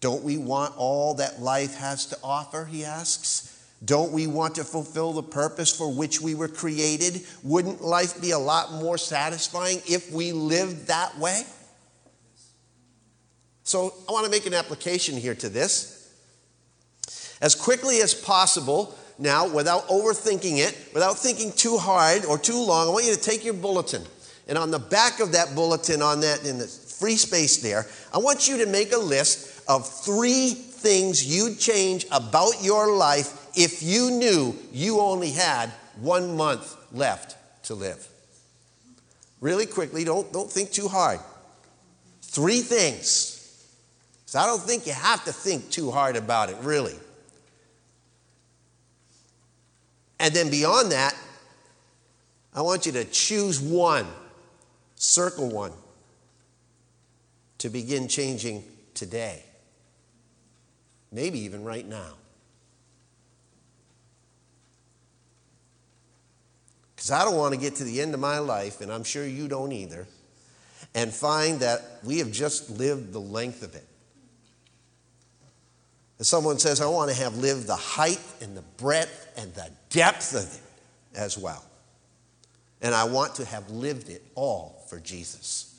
Don't 0.00 0.24
we 0.24 0.36
want 0.36 0.76
all 0.76 1.14
that 1.14 1.40
life 1.40 1.76
has 1.76 2.06
to 2.06 2.18
offer? 2.24 2.64
He 2.64 2.84
asks. 2.84 3.51
Don't 3.84 4.12
we 4.12 4.26
want 4.26 4.54
to 4.56 4.64
fulfill 4.64 5.12
the 5.12 5.22
purpose 5.22 5.74
for 5.74 5.92
which 5.92 6.20
we 6.20 6.34
were 6.34 6.48
created? 6.48 7.22
Wouldn't 7.42 7.82
life 7.82 8.20
be 8.20 8.30
a 8.30 8.38
lot 8.38 8.72
more 8.72 8.96
satisfying 8.96 9.78
if 9.88 10.12
we 10.12 10.32
lived 10.32 10.86
that 10.86 11.18
way? 11.18 11.42
So 13.64 13.94
I 14.08 14.12
want 14.12 14.24
to 14.24 14.30
make 14.30 14.46
an 14.46 14.54
application 14.54 15.16
here 15.16 15.34
to 15.36 15.48
this. 15.48 15.98
As 17.40 17.54
quickly 17.54 18.00
as 18.00 18.14
possible, 18.14 18.96
now, 19.18 19.48
without 19.48 19.88
overthinking 19.88 20.58
it, 20.58 20.76
without 20.94 21.18
thinking 21.18 21.52
too 21.52 21.76
hard 21.78 22.24
or 22.24 22.38
too 22.38 22.58
long, 22.58 22.88
I 22.88 22.90
want 22.90 23.04
you 23.04 23.14
to 23.14 23.20
take 23.20 23.44
your 23.44 23.54
bulletin. 23.54 24.02
And 24.48 24.58
on 24.58 24.70
the 24.70 24.78
back 24.78 25.20
of 25.20 25.32
that 25.32 25.54
bulletin, 25.54 26.02
on 26.02 26.20
that, 26.20 26.44
in 26.44 26.58
the 26.58 26.66
free 26.66 27.16
space 27.16 27.58
there, 27.58 27.86
I 28.12 28.18
want 28.18 28.48
you 28.48 28.58
to 28.58 28.66
make 28.66 28.92
a 28.92 28.98
list 28.98 29.62
of 29.68 29.88
three 29.88 30.50
things 30.50 31.24
you'd 31.24 31.58
change 31.58 32.06
about 32.10 32.62
your 32.62 32.96
life 32.96 33.41
if 33.54 33.82
you 33.82 34.10
knew 34.10 34.56
you 34.72 35.00
only 35.00 35.30
had 35.30 35.70
one 36.00 36.36
month 36.36 36.76
left 36.92 37.36
to 37.66 37.74
live. 37.74 38.06
Really 39.40 39.66
quickly, 39.66 40.04
don't, 40.04 40.32
don't 40.32 40.50
think 40.50 40.70
too 40.70 40.88
hard. 40.88 41.20
Three 42.22 42.60
things 42.60 43.32
so 44.32 44.38
I 44.38 44.46
don't 44.46 44.62
think 44.62 44.86
you 44.86 44.94
have 44.94 45.22
to 45.26 45.32
think 45.32 45.70
too 45.70 45.90
hard 45.90 46.16
about 46.16 46.48
it, 46.48 46.56
really. 46.62 46.94
And 50.18 50.32
then 50.32 50.48
beyond 50.48 50.90
that, 50.92 51.14
I 52.54 52.62
want 52.62 52.86
you 52.86 52.92
to 52.92 53.04
choose 53.04 53.60
one, 53.60 54.06
circle 54.94 55.50
one, 55.50 55.72
to 57.58 57.68
begin 57.68 58.08
changing 58.08 58.64
today. 58.94 59.42
Maybe 61.12 61.40
even 61.40 61.62
right 61.62 61.86
now. 61.86 62.14
Because 67.02 67.20
I 67.20 67.24
don't 67.24 67.36
want 67.36 67.52
to 67.52 67.58
get 67.58 67.74
to 67.76 67.84
the 67.84 68.00
end 68.00 68.14
of 68.14 68.20
my 68.20 68.38
life, 68.38 68.80
and 68.80 68.92
I'm 68.92 69.02
sure 69.02 69.26
you 69.26 69.48
don't 69.48 69.72
either, 69.72 70.06
and 70.94 71.12
find 71.12 71.58
that 71.58 71.98
we 72.04 72.18
have 72.18 72.30
just 72.30 72.70
lived 72.70 73.12
the 73.12 73.18
length 73.18 73.64
of 73.64 73.74
it 73.74 73.84
As 76.20 76.28
someone 76.28 76.60
says, 76.60 76.80
I 76.80 76.86
want 76.86 77.10
to 77.10 77.16
have 77.16 77.38
lived 77.38 77.66
the 77.66 77.74
height 77.74 78.20
and 78.40 78.56
the 78.56 78.62
breadth 78.76 79.32
and 79.36 79.52
the 79.52 79.68
depth 79.90 80.32
of 80.32 80.44
it 80.44 81.18
as 81.18 81.36
well. 81.36 81.64
And 82.82 82.94
I 82.94 83.02
want 83.02 83.34
to 83.36 83.44
have 83.46 83.68
lived 83.68 84.08
it 84.08 84.22
all 84.36 84.84
for 84.88 85.00
Jesus. 85.00 85.74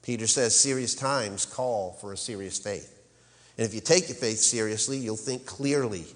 Peter 0.00 0.26
says 0.26 0.58
serious 0.58 0.94
times 0.94 1.44
call 1.44 1.92
for 2.00 2.14
a 2.14 2.16
serious 2.16 2.58
faith. 2.58 3.02
And 3.58 3.66
if 3.66 3.74
you 3.74 3.82
take 3.82 4.08
your 4.08 4.16
faith 4.16 4.38
seriously, 4.38 4.96
you'll 4.96 5.16
think 5.16 5.44
clearly 5.44 6.06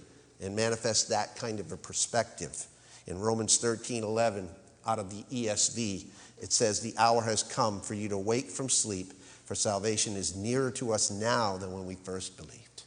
and 0.40 0.56
manifest 0.56 1.10
that 1.10 1.36
kind 1.36 1.60
of 1.60 1.70
a 1.70 1.76
perspective. 1.76 2.66
In 3.06 3.18
Romans 3.18 3.58
13 3.58 4.02
11, 4.02 4.48
out 4.86 4.98
of 4.98 5.10
the 5.10 5.22
ESV, 5.24 6.06
it 6.40 6.52
says, 6.52 6.80
The 6.80 6.94
hour 6.98 7.22
has 7.22 7.42
come 7.42 7.80
for 7.80 7.94
you 7.94 8.08
to 8.08 8.18
wake 8.18 8.50
from 8.50 8.68
sleep, 8.68 9.12
for 9.44 9.54
salvation 9.54 10.16
is 10.16 10.36
nearer 10.36 10.70
to 10.72 10.92
us 10.92 11.10
now 11.10 11.56
than 11.56 11.72
when 11.72 11.86
we 11.86 11.94
first 11.94 12.36
believed. 12.36 12.82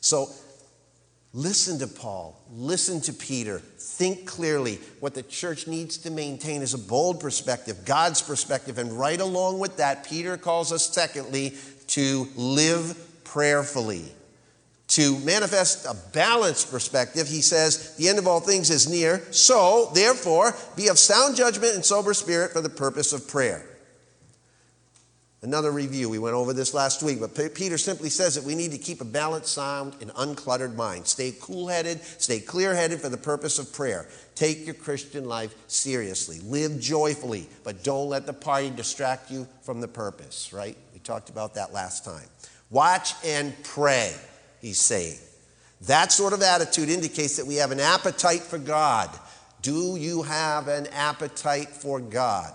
So, 0.00 0.28
listen 1.32 1.78
to 1.80 1.86
Paul, 1.86 2.40
listen 2.52 3.00
to 3.02 3.12
Peter, 3.12 3.58
think 3.58 4.26
clearly. 4.26 4.78
What 5.00 5.14
the 5.14 5.22
church 5.22 5.66
needs 5.66 5.98
to 5.98 6.10
maintain 6.10 6.62
is 6.62 6.74
a 6.74 6.78
bold 6.78 7.20
perspective, 7.20 7.84
God's 7.84 8.22
perspective, 8.22 8.78
and 8.78 8.92
right 8.92 9.20
along 9.20 9.58
with 9.58 9.78
that, 9.78 10.04
Peter 10.04 10.36
calls 10.36 10.72
us, 10.72 10.92
secondly, 10.92 11.54
to 11.88 12.28
live 12.36 12.96
prayerfully. 13.24 14.12
To 14.88 15.18
manifest 15.20 15.86
a 15.86 15.96
balanced 16.12 16.70
perspective, 16.70 17.26
he 17.26 17.40
says, 17.40 17.96
The 17.96 18.08
end 18.08 18.18
of 18.18 18.26
all 18.26 18.40
things 18.40 18.70
is 18.70 18.88
near. 18.88 19.22
So, 19.32 19.90
therefore, 19.94 20.54
be 20.76 20.88
of 20.88 20.98
sound 20.98 21.36
judgment 21.36 21.74
and 21.74 21.84
sober 21.84 22.12
spirit 22.12 22.52
for 22.52 22.60
the 22.60 22.68
purpose 22.68 23.12
of 23.12 23.26
prayer. 23.26 23.64
Another 25.44 25.70
review. 25.70 26.08
We 26.08 26.18
went 26.18 26.34
over 26.34 26.54
this 26.54 26.72
last 26.72 27.02
week, 27.02 27.20
but 27.20 27.54
Peter 27.54 27.76
simply 27.76 28.08
says 28.08 28.34
that 28.34 28.44
we 28.44 28.54
need 28.54 28.72
to 28.72 28.78
keep 28.78 29.02
a 29.02 29.04
balanced, 29.04 29.52
sound, 29.52 29.94
and 30.00 30.10
uncluttered 30.12 30.74
mind. 30.74 31.06
Stay 31.06 31.34
cool 31.38 31.68
headed, 31.68 32.00
stay 32.02 32.40
clear 32.40 32.74
headed 32.74 33.00
for 33.00 33.10
the 33.10 33.18
purpose 33.18 33.58
of 33.58 33.70
prayer. 33.70 34.06
Take 34.34 34.64
your 34.64 34.74
Christian 34.74 35.26
life 35.26 35.54
seriously. 35.66 36.40
Live 36.40 36.80
joyfully, 36.80 37.46
but 37.62 37.84
don't 37.84 38.08
let 38.08 38.24
the 38.24 38.32
party 38.32 38.70
distract 38.70 39.30
you 39.30 39.46
from 39.62 39.82
the 39.82 39.88
purpose, 39.88 40.50
right? 40.52 40.78
We 40.94 40.98
talked 41.00 41.28
about 41.28 41.54
that 41.56 41.74
last 41.74 42.06
time. 42.06 42.26
Watch 42.70 43.12
and 43.22 43.54
pray 43.64 44.14
he's 44.64 44.80
saying. 44.80 45.18
That 45.82 46.10
sort 46.10 46.32
of 46.32 46.40
attitude 46.40 46.88
indicates 46.88 47.36
that 47.36 47.46
we 47.46 47.56
have 47.56 47.70
an 47.70 47.80
appetite 47.80 48.40
for 48.40 48.58
God. 48.58 49.10
Do 49.60 49.96
you 49.96 50.22
have 50.22 50.68
an 50.68 50.86
appetite 50.86 51.68
for 51.68 52.00
God? 52.00 52.52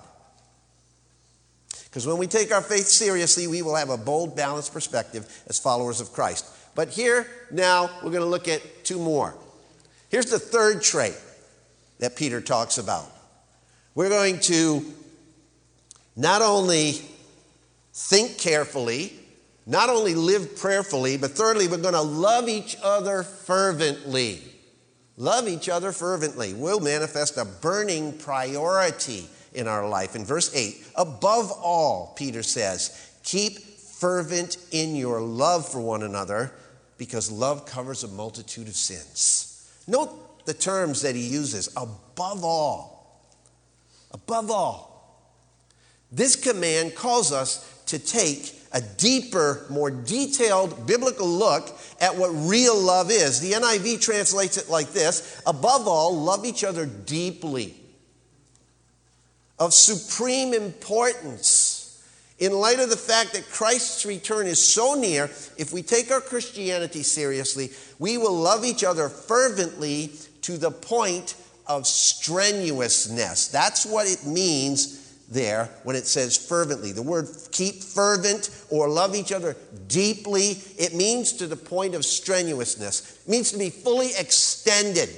Because 1.85 2.07
when 2.07 2.17
we 2.17 2.25
take 2.25 2.51
our 2.51 2.61
faith 2.61 2.87
seriously, 2.87 3.45
we 3.45 3.61
will 3.61 3.75
have 3.75 3.89
a 3.89 3.97
bold, 3.97 4.35
balanced 4.35 4.73
perspective 4.73 5.43
as 5.47 5.59
followers 5.59 6.01
of 6.01 6.11
Christ. 6.11 6.45
But 6.73 6.89
here, 6.89 7.27
now, 7.51 7.89
we're 8.03 8.11
going 8.11 8.23
to 8.23 8.25
look 8.25 8.47
at 8.47 8.61
two 8.83 8.99
more. 8.99 9.35
Here's 10.09 10.27
the 10.27 10.39
third 10.39 10.81
trait 10.81 11.17
that 11.99 12.15
Peter 12.15 12.41
talks 12.41 12.79
about. 12.79 13.05
We're 13.93 14.09
going 14.09 14.39
to 14.41 14.83
not 16.15 16.41
only 16.41 17.01
think 17.93 18.37
carefully, 18.39 19.18
not 19.69 19.87
only 19.87 20.15
live 20.15 20.57
prayerfully, 20.57 21.15
but 21.15 21.31
thirdly, 21.31 21.67
we're 21.67 21.77
going 21.77 21.93
to 21.93 22.01
love 22.01 22.49
each 22.49 22.75
other 22.81 23.21
fervently. 23.21 24.41
Love 25.15 25.47
each 25.47 25.69
other 25.69 25.91
fervently. 25.91 26.55
We'll 26.55 26.79
manifest 26.79 27.37
a 27.37 27.45
burning 27.45 28.17
priority 28.17 29.27
in 29.53 29.67
our 29.67 29.87
life. 29.87 30.15
In 30.15 30.25
verse 30.25 30.55
8, 30.55 30.87
above 30.95 31.51
all, 31.51 32.15
Peter 32.17 32.41
says, 32.41 33.11
keep 33.23 33.59
fervent 33.59 34.57
in 34.71 34.95
your 34.95 35.21
love 35.21 35.69
for 35.69 35.79
one 35.79 36.01
another 36.01 36.51
because 36.97 37.31
love 37.31 37.67
covers 37.67 38.03
a 38.03 38.07
multitude 38.07 38.67
of 38.67 38.75
sins. 38.75 39.71
Note 39.87 40.45
the 40.47 40.53
terms 40.55 41.03
that 41.03 41.13
he 41.13 41.27
uses 41.27 41.69
above 41.77 42.43
all. 42.43 43.23
Above 44.09 44.49
all. 44.49 44.89
This 46.11 46.35
command 46.35 46.95
calls 46.95 47.31
us 47.31 47.83
to 47.85 47.99
take 47.99 48.58
a 48.71 48.81
deeper, 48.81 49.65
more 49.69 49.89
detailed 49.89 50.85
biblical 50.85 51.27
look 51.27 51.75
at 51.99 52.15
what 52.15 52.29
real 52.29 52.79
love 52.79 53.09
is. 53.09 53.39
The 53.39 53.53
NIV 53.53 54.01
translates 54.01 54.57
it 54.57 54.69
like 54.69 54.91
this 54.91 55.41
Above 55.45 55.87
all, 55.87 56.15
love 56.15 56.45
each 56.45 56.63
other 56.63 56.85
deeply. 56.85 57.75
Of 59.57 59.73
supreme 59.73 60.53
importance. 60.53 61.79
In 62.37 62.53
light 62.53 62.79
of 62.79 62.89
the 62.89 62.95
fact 62.95 63.33
that 63.33 63.49
Christ's 63.49 64.05
return 64.05 64.47
is 64.47 64.65
so 64.65 64.93
near, 64.93 65.25
if 65.57 65.73
we 65.73 65.81
take 65.81 66.09
our 66.09 66.21
Christianity 66.21 67.03
seriously, 67.03 67.69
we 67.97 68.17
will 68.17 68.33
love 68.33 68.63
each 68.63 68.85
other 68.85 69.09
fervently 69.09 70.11
to 70.43 70.57
the 70.57 70.71
point 70.71 71.35
of 71.67 71.85
strenuousness. 71.85 73.49
That's 73.49 73.85
what 73.85 74.07
it 74.07 74.25
means 74.25 75.08
there 75.29 75.69
when 75.83 75.95
it 75.95 76.07
says 76.07 76.35
fervently. 76.35 76.91
The 76.91 77.01
word 77.01 77.27
keep 77.51 77.83
fervent 77.83 78.49
or 78.69 78.89
love 78.89 79.15
each 79.15 79.31
other 79.31 79.55
deeply, 79.87 80.61
it 80.77 80.93
means 80.93 81.33
to 81.33 81.47
the 81.47 81.55
point 81.55 81.95
of 81.95 82.03
strenuousness. 82.05 83.21
It 83.25 83.29
means 83.29 83.51
to 83.51 83.57
be 83.57 83.69
fully 83.69 84.09
extended, 84.17 85.09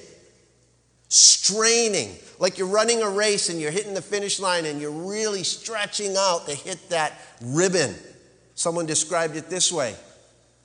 straining, 1.08 2.16
like 2.40 2.58
you're 2.58 2.68
running 2.68 3.02
a 3.02 3.10
race 3.10 3.50
and 3.50 3.60
you're 3.60 3.72
hitting 3.72 3.94
the 3.94 4.02
finish 4.02 4.40
line 4.40 4.66
and 4.66 4.82
you're 4.82 4.92
really 4.92 5.44
stretching 5.44 6.16
out 6.18 6.48
to 6.48 6.56
hit 6.56 6.90
that 6.90 7.14
ribbon. 7.42 7.96
Someone 8.56 8.86
described 8.86 9.36
it 9.36 9.50
this 9.50 9.72
way 9.72 9.96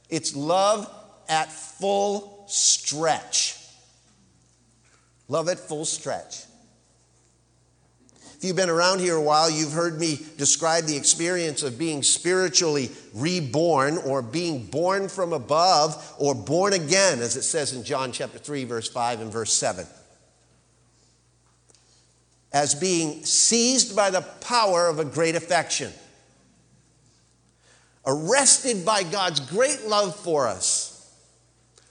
it's 0.09 0.35
love 0.35 0.91
at 1.29 1.53
full 1.53 2.45
stretch. 2.49 3.59
Love 5.29 5.49
at 5.49 5.59
full 5.59 5.85
stretch. 5.85 6.46
If 8.37 8.45
you've 8.45 8.57
been 8.57 8.69
around 8.69 9.01
here 9.01 9.17
a 9.17 9.23
while, 9.23 9.51
you've 9.51 9.73
heard 9.73 9.99
me 9.99 10.21
describe 10.37 10.85
the 10.85 10.97
experience 10.97 11.63
of 11.63 11.79
being 11.79 12.03
spiritually 12.03 12.91
reborn 13.15 13.97
or 13.97 14.21
being 14.21 14.67
born 14.67 15.09
from 15.09 15.33
above 15.33 16.15
or 16.19 16.35
born 16.35 16.75
again, 16.75 17.21
as 17.21 17.37
it 17.37 17.43
says 17.43 17.73
in 17.73 17.83
John 17.83 18.13
chapter 18.13 18.37
3, 18.37 18.65
verse 18.65 18.91
5 18.91 19.23
and 19.23 19.33
verse 19.33 19.55
7. 19.55 19.87
As 22.53 22.75
being 22.75 23.25
seized 23.25 23.97
by 23.97 24.11
the 24.11 24.21
power 24.21 24.89
of 24.89 24.99
a 24.99 25.05
great 25.07 25.35
affection, 25.35 25.91
arrested 28.05 28.85
by 28.85 29.03
God's 29.03 29.41
great 29.41 29.87
love 29.87 30.15
for 30.15 30.47
us. 30.47 30.93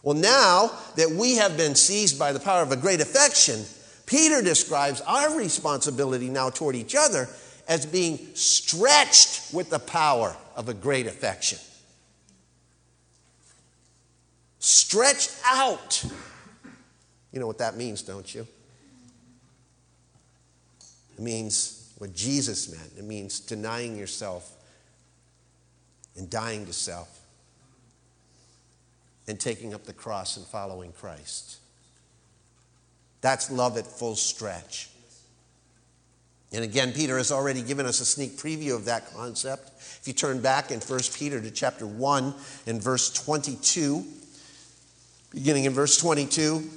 Well, 0.04 0.16
now 0.16 0.72
that 0.96 1.10
we 1.10 1.38
have 1.38 1.58
been 1.58 1.74
seized 1.74 2.20
by 2.20 2.34
the 2.34 2.40
power 2.40 2.62
of 2.62 2.72
a 2.72 2.78
great 2.78 3.02
affection, 3.02 3.66
Peter 4.06 4.42
describes 4.42 5.02
our 5.02 5.38
responsibility 5.38 6.30
now 6.30 6.50
toward 6.50 6.76
each 6.76 6.96
other 6.96 7.28
as 7.68 7.86
being 7.86 8.20
stretched 8.36 9.54
with 9.54 9.70
the 9.70 9.80
power 9.80 10.36
of 10.56 10.70
a 10.70 10.74
great 10.74 11.08
affection. 11.08 11.60
Stretched 14.60 15.32
out. 15.46 16.04
You 17.32 17.40
know 17.40 17.48
what 17.48 17.58
that 17.58 17.76
means, 17.76 18.02
don't 18.02 18.34
you? 18.34 18.48
It 21.18 21.22
means 21.22 21.94
what 21.98 22.14
Jesus 22.14 22.72
meant. 22.72 22.92
It 22.98 23.06
means 23.06 23.40
denying 23.40 23.98
yourself 23.98 24.52
and 26.16 26.30
dying 26.30 26.66
to 26.66 26.74
self 26.74 27.22
and 29.28 29.40
taking 29.40 29.74
up 29.74 29.86
the 29.86 29.94
cross 29.94 30.38
and 30.38 30.46
following 30.46 30.92
Christ. 30.92 31.58
That's 33.26 33.50
love 33.50 33.76
at 33.76 33.88
full 33.88 34.16
stretch. 34.16 34.88
And 36.54 36.64
again, 36.64 36.94
Peter 36.94 37.18
has 37.18 37.32
already 37.32 37.64
given 37.64 37.88
us 37.88 38.00
a 38.00 38.06
sneak 38.06 38.38
preview 38.38 38.76
of 38.76 38.86
that 38.86 39.12
concept. 39.16 39.72
If 39.80 40.04
you 40.06 40.14
turn 40.14 40.42
back 40.42 40.70
in 40.70 40.80
1 40.80 41.00
Peter 41.16 41.42
to 41.42 41.50
chapter 41.50 41.88
1 41.88 42.36
and 42.68 42.80
verse 42.80 43.10
22, 43.10 44.06
beginning 45.32 45.64
in 45.64 45.74
verse 45.74 45.98
22, 45.98 46.70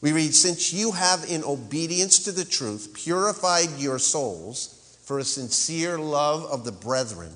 we 0.00 0.10
read, 0.10 0.34
Since 0.34 0.72
you 0.72 0.90
have, 0.90 1.24
in 1.30 1.44
obedience 1.44 2.24
to 2.24 2.32
the 2.32 2.44
truth, 2.44 2.92
purified 2.92 3.78
your 3.78 4.00
souls 4.00 4.98
for 5.04 5.20
a 5.20 5.24
sincere 5.24 5.96
love 5.96 6.44
of 6.46 6.64
the 6.64 6.72
brethren, 6.72 7.30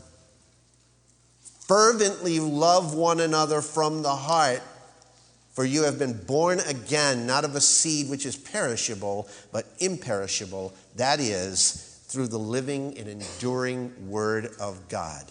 fervently 1.69 2.41
love 2.41 2.93
one 2.93 3.21
another 3.21 3.63
from 3.63 4.03
the 4.03 4.17
heart 4.17 4.63
for 5.53 5.65
you 5.65 5.83
have 5.85 5.99
been 5.99 6.19
born 6.25 6.61
again, 6.61 7.27
not 7.27 7.45
of 7.45 7.55
a 7.55 7.61
seed 7.61 8.09
which 8.09 8.27
is 8.27 8.37
perishable, 8.37 9.29
but 9.53 9.67
imperishable, 9.79 10.73
that 10.97 11.21
is, 11.21 12.01
through 12.07 12.29
the 12.29 12.39
living 12.39 12.97
and 12.99 13.09
enduring 13.09 13.93
Word 14.09 14.51
of 14.59 14.89
God. 14.89 15.25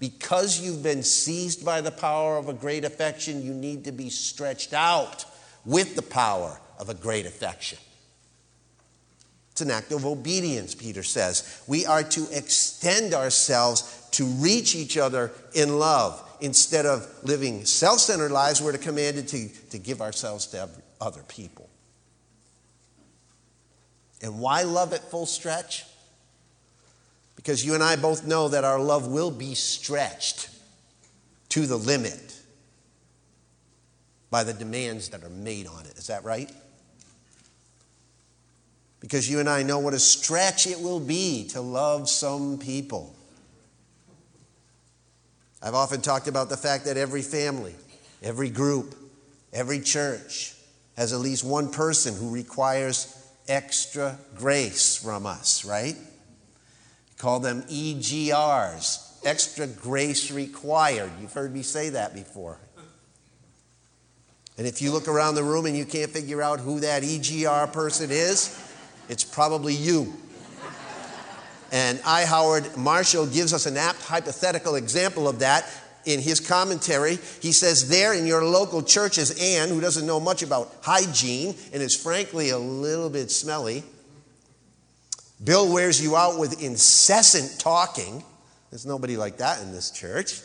Because 0.00 0.60
you've 0.60 0.82
been 0.82 1.04
seized 1.04 1.64
by 1.64 1.80
the 1.80 1.92
power 1.92 2.36
of 2.36 2.48
a 2.48 2.52
great 2.52 2.84
affection, 2.84 3.42
you 3.42 3.54
need 3.54 3.84
to 3.84 3.92
be 3.92 4.10
stretched 4.10 4.72
out 4.72 5.24
with 5.64 5.94
the 5.94 6.02
power 6.02 6.60
of 6.78 6.88
a 6.88 6.94
great 6.94 7.24
affection. 7.24 7.78
It's 9.52 9.60
an 9.60 9.70
act 9.70 9.92
of 9.92 10.06
obedience, 10.06 10.74
Peter 10.74 11.02
says. 11.02 11.62
We 11.68 11.86
are 11.86 12.02
to 12.02 12.26
extend 12.32 13.14
ourselves 13.14 14.08
to 14.12 14.24
reach 14.24 14.74
each 14.74 14.96
other 14.96 15.30
in 15.54 15.78
love. 15.78 16.20
Instead 16.42 16.86
of 16.86 17.08
living 17.22 17.64
self 17.64 18.00
centered 18.00 18.32
lives, 18.32 18.60
we're 18.60 18.76
commanded 18.76 19.28
to, 19.28 19.48
to 19.70 19.78
give 19.78 20.02
ourselves 20.02 20.46
to 20.48 20.68
other 21.00 21.22
people. 21.28 21.70
And 24.20 24.40
why 24.40 24.62
love 24.62 24.92
at 24.92 25.08
full 25.08 25.24
stretch? 25.24 25.84
Because 27.36 27.64
you 27.64 27.74
and 27.74 27.82
I 27.82 27.94
both 27.94 28.26
know 28.26 28.48
that 28.48 28.64
our 28.64 28.80
love 28.80 29.06
will 29.06 29.30
be 29.30 29.54
stretched 29.54 30.48
to 31.50 31.64
the 31.64 31.76
limit 31.76 32.40
by 34.28 34.42
the 34.42 34.52
demands 34.52 35.10
that 35.10 35.22
are 35.22 35.30
made 35.30 35.68
on 35.68 35.86
it. 35.86 35.96
Is 35.96 36.08
that 36.08 36.24
right? 36.24 36.50
Because 38.98 39.30
you 39.30 39.38
and 39.38 39.48
I 39.48 39.62
know 39.62 39.78
what 39.78 39.94
a 39.94 39.98
stretch 40.00 40.66
it 40.66 40.80
will 40.80 41.00
be 41.00 41.46
to 41.50 41.60
love 41.60 42.08
some 42.08 42.58
people. 42.58 43.14
I've 45.62 45.74
often 45.74 46.00
talked 46.00 46.26
about 46.26 46.48
the 46.48 46.56
fact 46.56 46.86
that 46.86 46.96
every 46.96 47.22
family, 47.22 47.74
every 48.22 48.50
group, 48.50 48.96
every 49.52 49.80
church 49.80 50.54
has 50.96 51.12
at 51.12 51.20
least 51.20 51.44
one 51.44 51.70
person 51.70 52.14
who 52.14 52.30
requires 52.30 53.16
extra 53.48 54.18
grace 54.36 54.96
from 54.96 55.24
us, 55.24 55.64
right? 55.64 55.96
Call 57.16 57.38
them 57.38 57.62
EGRs, 57.62 59.24
extra 59.24 59.68
grace 59.68 60.32
required. 60.32 61.10
You've 61.20 61.32
heard 61.32 61.54
me 61.54 61.62
say 61.62 61.90
that 61.90 62.14
before. 62.14 62.58
And 64.58 64.66
if 64.66 64.82
you 64.82 64.92
look 64.92 65.08
around 65.08 65.36
the 65.36 65.44
room 65.44 65.66
and 65.66 65.76
you 65.76 65.84
can't 65.84 66.10
figure 66.10 66.42
out 66.42 66.60
who 66.60 66.80
that 66.80 67.02
EGR 67.02 67.72
person 67.72 68.10
is, 68.10 68.58
it's 69.08 69.24
probably 69.24 69.74
you. 69.74 70.12
And 71.72 72.00
I. 72.04 72.26
Howard 72.26 72.76
Marshall 72.76 73.26
gives 73.26 73.52
us 73.52 73.66
an 73.66 73.76
apt 73.76 74.02
hypothetical 74.02 74.76
example 74.76 75.26
of 75.26 75.40
that 75.40 75.66
in 76.04 76.20
his 76.20 76.38
commentary. 76.38 77.18
He 77.40 77.52
says, 77.52 77.88
There 77.88 78.14
in 78.14 78.26
your 78.26 78.44
local 78.44 78.82
churches, 78.82 79.40
Anne, 79.40 79.70
who 79.70 79.80
doesn't 79.80 80.06
know 80.06 80.20
much 80.20 80.42
about 80.42 80.74
hygiene 80.82 81.54
and 81.72 81.82
is 81.82 81.96
frankly 81.96 82.50
a 82.50 82.58
little 82.58 83.10
bit 83.10 83.30
smelly, 83.30 83.82
Bill 85.42 85.72
wears 85.72 86.02
you 86.02 86.14
out 86.14 86.38
with 86.38 86.62
incessant 86.62 87.58
talking. 87.58 88.22
There's 88.70 88.86
nobody 88.86 89.16
like 89.16 89.38
that 89.38 89.60
in 89.62 89.72
this 89.72 89.90
church. 89.90 90.40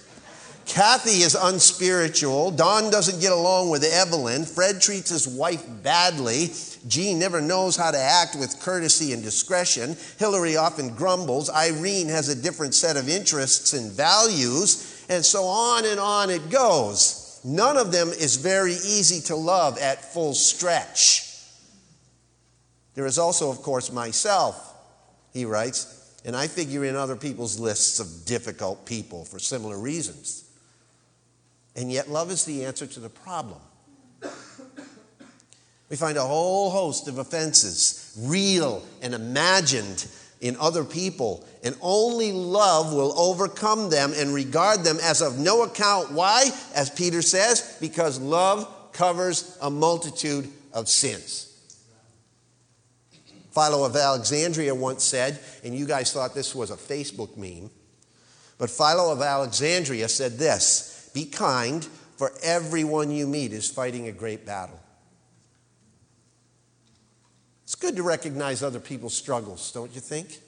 Kathy 0.65 1.22
is 1.22 1.36
unspiritual. 1.36 2.51
Don 2.51 2.91
doesn't 2.91 3.22
get 3.22 3.31
along 3.31 3.69
with 3.69 3.84
Evelyn. 3.84 4.43
Fred 4.43 4.81
treats 4.81 5.10
his 5.10 5.27
wife 5.27 5.63
badly. 5.81 6.51
Jean 6.88 7.20
never 7.20 7.41
knows 7.41 7.75
how 7.75 7.91
to 7.91 7.98
act 7.98 8.36
with 8.36 8.60
courtesy 8.62 9.13
and 9.13 9.22
discretion. 9.22 9.96
Hillary 10.17 10.56
often 10.56 10.96
grumbles. 10.96 11.50
Irene 11.50 12.08
has 12.08 12.29
a 12.29 12.41
different 12.41 12.74
set 12.74 12.98
of 12.98 13.10
interests 13.10 13.74
and 13.74 13.91
values. 13.91 15.06
And 15.10 15.24
so 15.24 15.44
on 15.44 15.86
and 15.86 16.00
on 16.00 16.29
it 16.29 16.50
goes. 16.50 17.39
None 17.44 17.77
of 17.77 17.91
them 17.91 18.10
is 18.10 18.38
very 18.38 18.74
easy 18.74 19.22
to 19.27 19.36
love 19.36 19.77
at 19.77 20.13
full 20.13 20.34
stretch. 20.34 21.24
There 22.96 23.06
is 23.06 23.20
also, 23.20 23.51
of 23.51 23.62
course, 23.62 23.91
myself, 23.91 24.75
he 25.32 25.46
writes, 25.46 26.15
and 26.25 26.36
I 26.36 26.48
figure 26.48 26.84
in 26.84 26.96
other 26.96 27.15
people's 27.15 27.60
lists 27.60 28.00
of 28.00 28.25
difficult 28.25 28.86
people 28.86 29.24
for 29.24 29.39
similar 29.39 29.79
reasons. 29.79 30.44
And 31.75 31.91
yet, 31.91 32.10
love 32.10 32.32
is 32.32 32.44
the 32.44 32.65
answer 32.65 32.88
to 32.88 33.00
the 33.00 33.10
problem. 33.10 33.60
We 35.89 35.96
find 35.96 36.17
a 36.17 36.24
whole 36.24 36.70
host 36.70 37.08
of 37.08 37.17
offenses, 37.17 38.13
real 38.20 38.84
and 39.01 39.13
imagined, 39.13 40.08
in 40.39 40.56
other 40.58 40.84
people, 40.84 41.46
and 41.63 41.75
only 41.81 42.31
love 42.31 42.94
will 42.94 43.18
overcome 43.18 43.90
them 43.90 44.14
and 44.16 44.33
regard 44.33 44.83
them 44.83 44.98
as 45.01 45.22
of 45.22 45.40
no 45.40 45.64
account. 45.64 46.11
Why? 46.11 46.50
As 46.75 46.90
Peter 46.90 47.22
says, 47.22 47.77
because 47.79 48.20
love 48.20 48.92
covers 48.92 49.57
a 49.61 49.70
multitude 49.70 50.48
of 50.74 50.88
sins. 50.88 51.46
Philo 53.51 53.83
of 53.83 53.96
Alexandria 53.96 54.75
once 54.75 55.03
said, 55.03 55.40
and 55.64 55.75
you 55.75 55.88
guys 55.88 56.14
thought 56.14 56.35
this 56.35 56.53
was 56.53 56.70
a 56.70 56.75
Facebook 56.75 57.35
meme, 57.35 57.72
but 58.59 58.70
Philo 58.70 59.11
of 59.11 59.22
Alexandria 59.22 60.07
said 60.07 60.38
this 60.38 61.09
be 61.14 61.25
kind, 61.25 61.83
for 62.18 62.31
everyone 62.44 63.09
you 63.09 63.25
meet 63.25 63.53
is 63.53 63.70
fighting 63.70 64.07
a 64.07 64.11
great 64.11 64.46
battle. 64.46 64.79
It's 67.68 67.75
good 67.75 67.98
to 67.98 68.03
recognize 68.03 68.64
other 68.64 68.80
people's 68.80 69.14
struggles, 69.14 69.74
don't 69.74 69.94
you 69.94 70.00
think? 70.00 70.40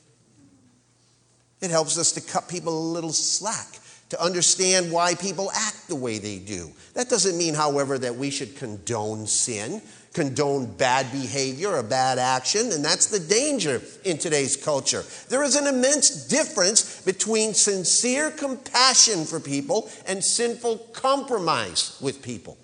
It 1.59 1.69
helps 1.69 1.97
us 1.97 2.13
to 2.13 2.21
cut 2.21 2.47
people 2.47 2.79
a 2.79 2.93
little 2.93 3.11
slack, 3.11 3.67
to 4.07 4.23
understand 4.23 4.89
why 4.89 5.15
people 5.15 5.51
act 5.53 5.89
the 5.89 5.95
way 5.95 6.17
they 6.19 6.39
do. 6.39 6.71
That 6.93 7.09
doesn't 7.09 7.37
mean, 7.37 7.55
however, 7.55 7.97
that 7.97 8.15
we 8.15 8.29
should 8.29 8.55
condone 8.55 9.27
sin 9.27 9.81
condone 10.13 10.65
bad 10.65 11.11
behavior 11.11 11.69
or 11.69 11.83
bad 11.83 12.17
action, 12.17 12.71
and 12.71 12.83
that's 12.83 13.07
the 13.07 13.19
danger 13.19 13.81
in 14.03 14.17
today's 14.17 14.57
culture. 14.57 15.03
There 15.27 15.43
is 15.43 15.55
an 15.55 15.67
immense 15.67 16.27
difference 16.27 17.01
between 17.01 17.53
sincere 17.53 18.31
compassion 18.31 19.25
for 19.25 19.39
people 19.39 19.89
and 20.07 20.23
sinful 20.23 20.77
compromise 20.93 21.97
with 22.01 22.21
people. 22.21 22.57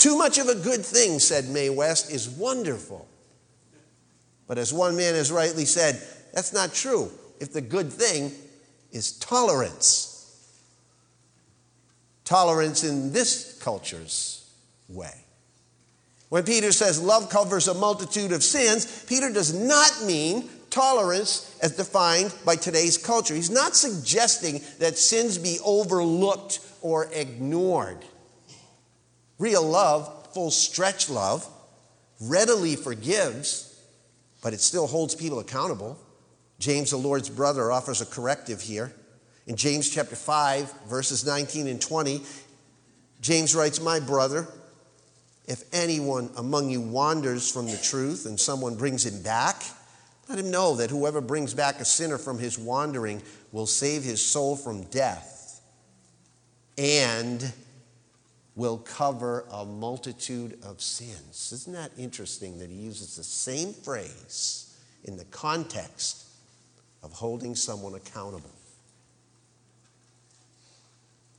Too 0.00 0.16
much 0.16 0.38
of 0.38 0.48
a 0.48 0.54
good 0.54 0.82
thing, 0.82 1.18
said 1.18 1.50
Mae 1.50 1.68
West, 1.68 2.10
is 2.10 2.26
wonderful. 2.26 3.06
But 4.46 4.56
as 4.56 4.72
one 4.72 4.96
man 4.96 5.14
has 5.14 5.30
rightly 5.30 5.66
said, 5.66 6.00
that's 6.32 6.54
not 6.54 6.72
true 6.72 7.10
if 7.38 7.52
the 7.52 7.60
good 7.60 7.92
thing 7.92 8.32
is 8.92 9.12
tolerance. 9.18 10.56
Tolerance 12.24 12.82
in 12.82 13.12
this 13.12 13.58
culture's 13.62 14.50
way. 14.88 15.26
When 16.30 16.44
Peter 16.44 16.72
says 16.72 17.02
love 17.02 17.28
covers 17.28 17.68
a 17.68 17.74
multitude 17.74 18.32
of 18.32 18.42
sins, 18.42 19.04
Peter 19.06 19.30
does 19.30 19.52
not 19.52 20.06
mean 20.06 20.48
tolerance 20.70 21.58
as 21.62 21.76
defined 21.76 22.34
by 22.46 22.56
today's 22.56 22.96
culture. 22.96 23.34
He's 23.34 23.50
not 23.50 23.76
suggesting 23.76 24.62
that 24.78 24.96
sins 24.96 25.36
be 25.36 25.58
overlooked 25.62 26.60
or 26.80 27.10
ignored. 27.12 27.98
Real 29.40 29.62
love, 29.62 30.28
full 30.34 30.50
stretch 30.50 31.08
love, 31.08 31.48
readily 32.20 32.76
forgives, 32.76 33.82
but 34.42 34.52
it 34.52 34.60
still 34.60 34.86
holds 34.86 35.14
people 35.14 35.40
accountable. 35.40 35.98
James, 36.58 36.90
the 36.90 36.98
Lord's 36.98 37.30
brother, 37.30 37.72
offers 37.72 38.02
a 38.02 38.06
corrective 38.06 38.60
here. 38.60 38.92
In 39.46 39.56
James 39.56 39.88
chapter 39.88 40.14
5, 40.14 40.72
verses 40.88 41.24
19 41.24 41.66
and 41.66 41.80
20, 41.80 42.22
James 43.22 43.54
writes, 43.54 43.80
My 43.80 43.98
brother, 43.98 44.46
if 45.46 45.64
anyone 45.72 46.28
among 46.36 46.68
you 46.68 46.82
wanders 46.82 47.50
from 47.50 47.64
the 47.66 47.78
truth 47.78 48.26
and 48.26 48.38
someone 48.38 48.76
brings 48.76 49.06
him 49.06 49.22
back, 49.22 49.62
let 50.28 50.38
him 50.38 50.50
know 50.50 50.76
that 50.76 50.90
whoever 50.90 51.22
brings 51.22 51.54
back 51.54 51.80
a 51.80 51.84
sinner 51.86 52.18
from 52.18 52.38
his 52.38 52.58
wandering 52.58 53.22
will 53.52 53.66
save 53.66 54.04
his 54.04 54.24
soul 54.24 54.54
from 54.54 54.82
death 54.84 55.62
and 56.76 57.52
will 58.60 58.76
cover 58.76 59.46
a 59.50 59.64
multitude 59.64 60.58
of 60.62 60.82
sins. 60.82 61.50
Isn't 61.50 61.72
that 61.72 61.92
interesting 61.96 62.58
that 62.58 62.68
he 62.68 62.76
uses 62.76 63.16
the 63.16 63.24
same 63.24 63.72
phrase 63.72 64.76
in 65.04 65.16
the 65.16 65.24
context 65.24 66.26
of 67.02 67.10
holding 67.10 67.54
someone 67.54 67.94
accountable? 67.94 68.50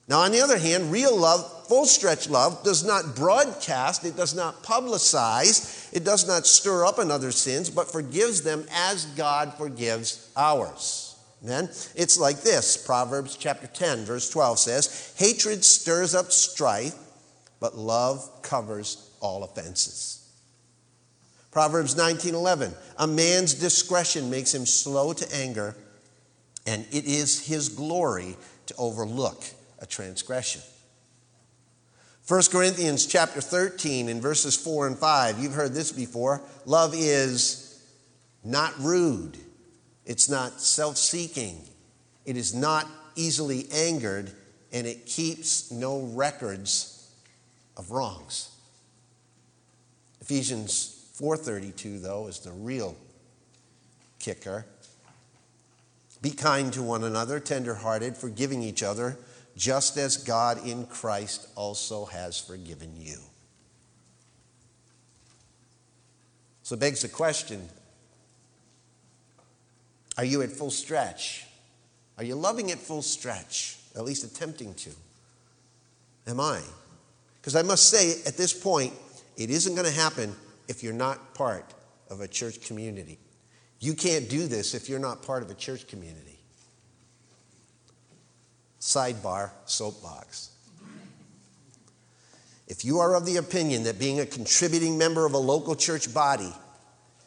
Now, 0.08 0.22
on 0.22 0.32
the 0.32 0.42
other 0.42 0.58
hand, 0.58 0.92
real 0.92 1.16
love, 1.16 1.68
full 1.68 1.86
stretch 1.86 2.28
love, 2.28 2.64
does 2.64 2.84
not 2.84 3.16
broadcast, 3.16 4.04
it 4.04 4.18
does 4.18 4.34
not 4.34 4.64
publicize, 4.64 5.94
it 5.94 6.04
does 6.04 6.28
not 6.28 6.48
stir 6.48 6.84
up 6.88 6.98
another's 6.98 7.38
sins, 7.38 7.70
but 7.70 7.92
forgives 7.92 8.42
them 8.42 8.66
as 8.74 9.06
God 9.06 9.54
forgives 9.54 10.28
ours. 10.36 11.16
Amen? 11.44 11.66
It's 11.96 12.20
like 12.20 12.42
this 12.42 12.78
Proverbs 12.78 13.38
chapter 13.38 13.68
10, 13.68 14.06
verse 14.06 14.28
12 14.28 14.58
says, 14.58 15.14
Hatred 15.18 15.64
stirs 15.64 16.16
up 16.16 16.32
strife, 16.32 16.96
but 17.62 17.78
love 17.78 18.42
covers 18.42 19.10
all 19.22 19.46
offenses. 19.46 20.18
Proverbs 21.52 21.96
19:11 21.96 22.76
A 22.98 23.08
man's 23.08 23.54
discretion 23.54 24.30
makes 24.30 24.54
him 24.54 24.66
slow 24.66 25.14
to 25.14 25.34
anger 25.34 25.76
and 26.66 26.86
it 26.92 27.06
is 27.06 27.46
his 27.46 27.70
glory 27.70 28.36
to 28.66 28.76
overlook 28.76 29.44
a 29.80 29.86
transgression. 29.86 30.62
1 32.28 32.42
Corinthians 32.52 33.06
chapter 33.06 33.42
13 33.42 34.08
in 34.08 34.22
verses 34.22 34.56
4 34.56 34.88
and 34.88 34.98
5. 34.98 35.40
You've 35.40 35.54
heard 35.54 35.74
this 35.74 35.92
before. 35.92 36.42
Love 36.66 36.94
is 36.96 37.84
not 38.44 38.78
rude. 38.80 39.38
It's 40.06 40.30
not 40.30 40.62
self-seeking. 40.62 41.68
It 42.26 42.38
is 42.38 42.54
not 42.54 42.88
easily 43.16 43.68
angered 43.72 44.32
and 44.72 44.88
it 44.88 45.06
keeps 45.06 45.72
no 45.72 46.00
records 46.14 47.01
of 47.82 47.90
wrongs. 47.92 48.52
Ephesians 50.22 51.10
432, 51.16 52.00
though, 52.00 52.28
is 52.28 52.40
the 52.40 52.52
real 52.52 52.96
kicker. 54.20 54.66
Be 56.22 56.30
kind 56.30 56.72
to 56.74 56.84
one 56.84 57.04
another, 57.04 57.40
tenderhearted, 57.40 58.16
forgiving 58.16 58.62
each 58.62 58.84
other, 58.84 59.18
just 59.58 59.98
as 59.98 60.18
God 60.18 60.66
in 60.66 60.86
Christ 60.86 61.48
also 61.56 62.06
has 62.06 62.40
forgiven 62.40 62.94
you. 62.96 63.18
So 66.62 66.76
it 66.76 66.80
begs 66.80 67.02
the 67.02 67.10
question 67.10 67.68
are 70.18 70.26
you 70.26 70.44
at 70.44 70.52
full 70.52 70.70
stretch? 70.70 71.48
Are 72.18 72.24
you 72.24 72.36
loving 72.36 72.72
at 72.72 72.78
full 72.78 73.02
stretch? 73.02 73.78
At 73.96 74.04
least 74.04 74.24
attempting 74.24 74.76
to? 74.76 74.92
Am 76.28 76.40
I? 76.40 76.62
Because 77.42 77.56
I 77.56 77.64
must 77.64 77.90
say, 77.90 78.22
at 78.28 78.38
this 78.38 78.54
point, 78.54 78.94
it 79.36 79.50
isn't 79.50 79.74
going 79.74 79.88
to 79.88 79.92
happen 79.92 80.36
if 80.68 80.84
you're 80.84 80.94
not 80.94 81.34
part 81.34 81.74
of 82.10 82.22
a 82.22 82.28
church 82.28 82.62
community. 82.62 83.18
You 83.80 83.96
can't 83.96 84.30
do 84.30 84.48
this 84.48 84.76
if 84.76 84.88
you're 84.88 85.00
not 85.00 85.24
part 85.24 85.42
of 85.42 85.50
a 85.50 85.56
church 85.56 85.88
community. 85.88 86.40
Sidebar, 88.80 89.50
soapbox. 89.66 90.52
If 92.68 92.86
you 92.86 93.00
are 93.00 93.16
of 93.16 93.26
the 93.26 93.38
opinion 93.38 93.84
that 93.84 94.00
being 94.00 94.20
a 94.20 94.26
contributing 94.26 94.98
member 94.98 95.26
of 95.26 95.34
a 95.34 95.38
local 95.38 95.76
church 95.76 96.14
body 96.14 96.54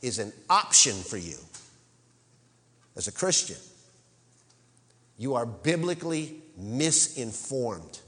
is 0.00 0.18
an 0.18 0.32
option 0.48 0.94
for 0.94 1.16
you 1.16 1.36
as 2.96 3.08
a 3.08 3.12
Christian, 3.12 3.56
you 5.18 5.34
are 5.34 5.44
biblically 5.44 6.40
misinformed. 6.56 8.00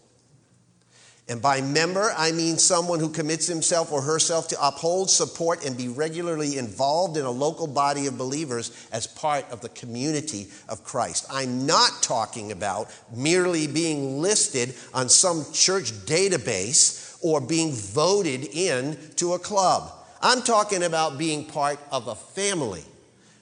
And 1.29 1.43
by 1.43 1.61
member, 1.61 2.13
I 2.17 2.31
mean 2.31 2.57
someone 2.57 3.01
who 3.01 3.09
commits 3.09 3.49
himself 3.49 3.91
or 3.91 4.01
herself 4.01 4.47
to 4.49 4.65
uphold, 4.65 5.11
support, 5.11 5.65
and 5.65 5.77
be 5.77 5.89
regularly 5.89 6.57
involved 6.57 7.17
in 7.17 7.25
a 7.25 7.31
local 7.31 7.67
body 7.67 8.07
of 8.07 8.17
believers 8.17 8.71
as 8.93 9.09
part 9.09 9.45
of 9.51 9.61
the 9.61 9.69
community 9.71 10.47
of 10.69 10.85
Christ. 10.85 11.27
I'm 11.29 11.67
not 11.67 12.01
talking 12.01 12.53
about 12.53 12.93
merely 13.13 13.67
being 13.67 14.23
listed 14.23 14.75
on 14.95 15.09
some 15.09 15.45
church 15.53 15.91
database 16.07 17.19
or 17.23 17.41
being 17.41 17.73
voted 17.73 18.45
in 18.53 18.97
to 19.17 19.33
a 19.33 19.39
club. 19.41 19.93
I'm 20.23 20.43
talking 20.43 20.85
about 20.85 21.19
being 21.19 21.45
part 21.45 21.81
of 21.91 22.07
a 22.07 22.15
family 22.15 22.85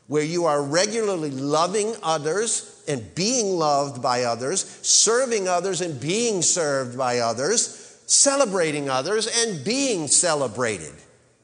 where 0.07 0.23
you 0.23 0.45
are 0.45 0.63
regularly 0.63 1.31
loving 1.31 1.95
others 2.03 2.83
and 2.87 3.15
being 3.15 3.57
loved 3.57 4.03
by 4.03 4.25
others, 4.25 4.65
serving 4.83 5.49
others 5.49 5.81
and 5.81 5.99
being 6.01 6.43
served 6.43 6.99
by 6.99 7.21
others, 7.21 7.99
celebrating 8.07 8.91
others 8.91 9.27
and 9.27 9.65
being 9.65 10.07
celebrated 10.07 10.93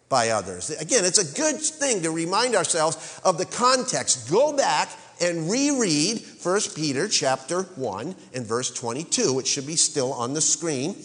by 0.09 0.31
others. 0.31 0.71
Again, 0.71 1.05
it's 1.05 1.19
a 1.19 1.41
good 1.41 1.61
thing 1.61 2.03
to 2.03 2.11
remind 2.11 2.55
ourselves 2.55 3.21
of 3.25 3.39
the 3.39 3.47
context. 3.47 4.31
Go 4.31 4.55
back 4.55 4.91
and 5.21 5.51
reread 5.51 6.23
1 6.43 6.61
Peter 6.75 7.09
chapter 7.09 7.63
1 7.63 8.15
and 8.35 8.47
verse 8.47 8.71
22, 8.71 9.33
which 9.33 9.47
should 9.47 9.67
be 9.67 9.77
still 9.77 10.13
on 10.13 10.35
the 10.35 10.41
screen. 10.41 10.97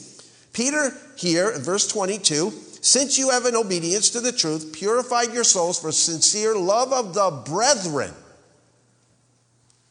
Peter 0.54 0.91
here 1.18 1.52
in 1.52 1.62
verse 1.62 1.88
22 1.88 2.52
since 2.86 3.17
you 3.17 3.32
have 3.32 3.45
in 3.45 3.56
obedience 3.56 4.12
to 4.12 4.21
the 4.21 4.32
truth 4.32 4.71
purified 4.74 5.34
your 5.34 5.43
souls 5.43 5.80
for 5.80 5.91
sincere 5.91 6.56
love 6.56 6.93
of 6.93 7.13
the 7.13 7.43
brethren 7.50 8.13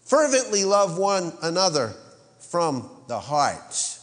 Fervently 0.05 0.65
love 0.65 0.99
one 0.99 1.33
another 1.43 1.95
from 2.39 2.89
the 3.09 3.19
heart. 3.19 3.99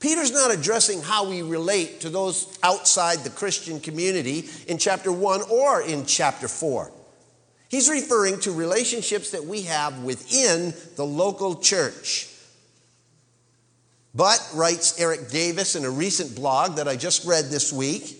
Peter's 0.00 0.32
not 0.32 0.52
addressing 0.52 1.02
how 1.02 1.28
we 1.28 1.42
relate 1.42 2.00
to 2.00 2.10
those 2.10 2.58
outside 2.62 3.18
the 3.18 3.30
Christian 3.30 3.80
community 3.80 4.48
in 4.66 4.78
chapter 4.78 5.12
1 5.12 5.42
or 5.50 5.82
in 5.82 6.06
chapter 6.06 6.48
4. 6.48 6.90
He's 7.68 7.90
referring 7.90 8.40
to 8.40 8.52
relationships 8.52 9.32
that 9.32 9.44
we 9.44 9.62
have 9.62 10.02
within 10.02 10.74
the 10.96 11.04
local 11.04 11.56
church. 11.56 12.28
But, 14.16 14.40
writes 14.54 14.98
Eric 14.98 15.28
Davis 15.28 15.76
in 15.76 15.84
a 15.84 15.90
recent 15.90 16.34
blog 16.34 16.76
that 16.76 16.88
I 16.88 16.96
just 16.96 17.26
read 17.26 17.46
this 17.46 17.70
week, 17.70 18.18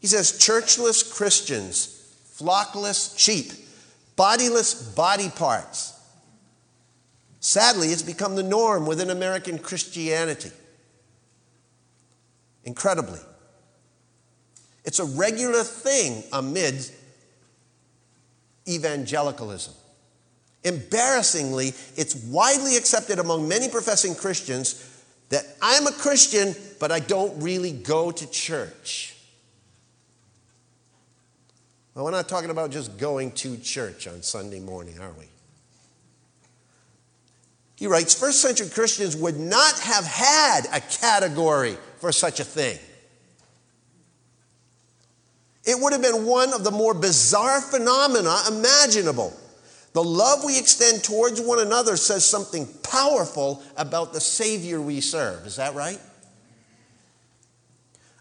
he 0.00 0.06
says, 0.06 0.32
churchless 0.32 1.14
Christians, 1.14 2.14
flockless 2.38 3.18
sheep, 3.18 3.52
bodiless 4.16 4.74
body 4.94 5.30
parts. 5.30 5.98
Sadly, 7.40 7.88
it's 7.88 8.02
become 8.02 8.36
the 8.36 8.42
norm 8.42 8.84
within 8.84 9.08
American 9.08 9.58
Christianity. 9.58 10.50
Incredibly. 12.64 13.20
It's 14.84 14.98
a 14.98 15.04
regular 15.04 15.62
thing 15.62 16.22
amid 16.34 16.84
evangelicalism. 18.68 19.72
Embarrassingly, 20.64 21.68
it's 21.96 22.14
widely 22.14 22.76
accepted 22.76 23.18
among 23.18 23.48
many 23.48 23.68
professing 23.68 24.14
Christians 24.14 24.86
that 25.30 25.44
I'm 25.62 25.86
a 25.86 25.92
Christian, 25.92 26.54
but 26.78 26.92
I 26.92 27.00
don't 27.00 27.42
really 27.42 27.72
go 27.72 28.10
to 28.10 28.30
church. 28.30 29.16
Well, 31.94 32.04
we're 32.04 32.10
not 32.10 32.28
talking 32.28 32.50
about 32.50 32.70
just 32.70 32.98
going 32.98 33.32
to 33.32 33.56
church 33.56 34.06
on 34.06 34.22
Sunday 34.22 34.60
morning, 34.60 34.98
are 35.00 35.12
we? 35.18 35.26
He 37.76 37.86
writes 37.86 38.14
First 38.14 38.42
century 38.42 38.68
Christians 38.68 39.16
would 39.16 39.38
not 39.38 39.78
have 39.80 40.04
had 40.04 40.66
a 40.72 40.80
category 40.80 41.78
for 41.98 42.12
such 42.12 42.38
a 42.38 42.44
thing. 42.44 42.78
It 45.64 45.80
would 45.80 45.92
have 45.92 46.02
been 46.02 46.26
one 46.26 46.52
of 46.52 46.64
the 46.64 46.70
more 46.70 46.94
bizarre 46.94 47.60
phenomena 47.60 48.36
imaginable. 48.48 49.36
The 49.92 50.04
love 50.04 50.44
we 50.44 50.58
extend 50.58 51.02
towards 51.02 51.40
one 51.40 51.58
another 51.58 51.96
says 51.96 52.24
something 52.24 52.66
powerful 52.82 53.62
about 53.76 54.12
the 54.12 54.20
Savior 54.20 54.80
we 54.80 55.00
serve. 55.00 55.46
Is 55.46 55.56
that 55.56 55.74
right? 55.74 56.00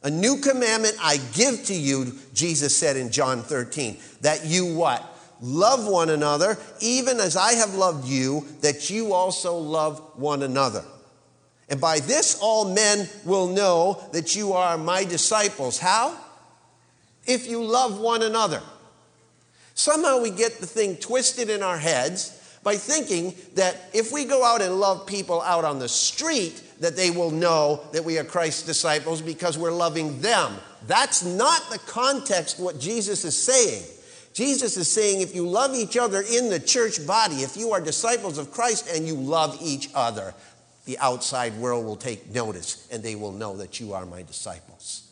A 0.02 0.10
new 0.10 0.38
commandment 0.38 0.96
I 1.02 1.18
give 1.34 1.66
to 1.66 1.74
you, 1.74 2.14
Jesus 2.34 2.76
said 2.76 2.96
in 2.96 3.12
John 3.12 3.44
13, 3.44 3.98
that 4.22 4.46
you 4.46 4.74
what? 4.74 5.06
Love 5.42 5.88
one 5.88 6.10
another, 6.10 6.58
even 6.82 7.20
as 7.20 7.38
I 7.38 7.54
have 7.54 7.76
loved 7.76 8.08
you, 8.08 8.46
that 8.62 8.90
you 8.90 9.14
also 9.14 9.58
love 9.58 10.00
one 10.16 10.44
another. 10.44 10.84
And 11.70 11.80
by 11.80 12.00
this 12.00 12.40
all 12.42 12.74
men 12.74 13.08
will 13.26 13.48
know 13.48 14.04
that 14.12 14.36
you 14.36 14.54
are 14.54 14.78
my 14.78 15.04
disciples. 15.04 15.78
How? 15.78 16.18
If 17.26 17.48
you 17.48 17.64
love 17.64 18.00
one 18.00 18.24
another. 18.24 18.62
Somehow 19.80 20.20
we 20.22 20.30
get 20.30 20.60
the 20.60 20.66
thing 20.66 20.98
twisted 20.98 21.50
in 21.50 21.64
our 21.64 21.78
heads 21.78 22.60
by 22.64 22.76
thinking 22.76 23.34
that 23.56 23.78
if 23.94 24.12
we 24.12 24.26
go 24.26 24.44
out 24.44 24.62
and 24.62 24.78
love 24.78 25.08
people 25.08 25.42
out 25.42 25.64
on 25.64 25.80
the 25.80 25.88
street, 25.88 26.62
that 26.82 26.98
they 26.98 27.12
will 27.12 27.32
know 27.32 27.80
that 27.94 28.04
we 28.04 28.18
are 28.18 28.26
Christ's 28.26 28.64
disciples 28.64 29.22
because 29.22 29.58
we're 29.58 29.72
loving 29.72 30.20
them. 30.20 30.58
That's 30.86 31.24
not 31.24 31.62
the 31.72 31.80
context 31.80 32.60
what 32.60 32.78
Jesus 32.78 33.24
is 33.24 33.42
saying. 33.42 33.86
Jesus 34.34 34.76
is 34.76 34.92
saying 34.92 35.22
if 35.22 35.34
you 35.34 35.48
love 35.48 35.74
each 35.74 35.96
other 35.96 36.26
in 36.30 36.50
the 36.50 36.60
church 36.60 37.08
body, 37.08 37.36
if 37.36 37.56
you 37.56 37.72
are 37.72 37.80
disciples 37.80 38.38
of 38.38 38.52
Christ 38.52 38.94
and 38.94 39.08
you 39.08 39.16
love 39.16 39.58
each 39.62 39.90
other, 39.96 40.34
the 40.84 40.98
outside 41.00 41.54
world 41.54 41.86
will 41.86 41.96
take 41.96 42.30
notice 42.36 42.86
and 42.92 43.02
they 43.02 43.16
will 43.16 43.32
know 43.32 43.56
that 43.56 43.80
you 43.80 43.94
are 43.94 44.06
my 44.06 44.24
disciples. 44.24 45.09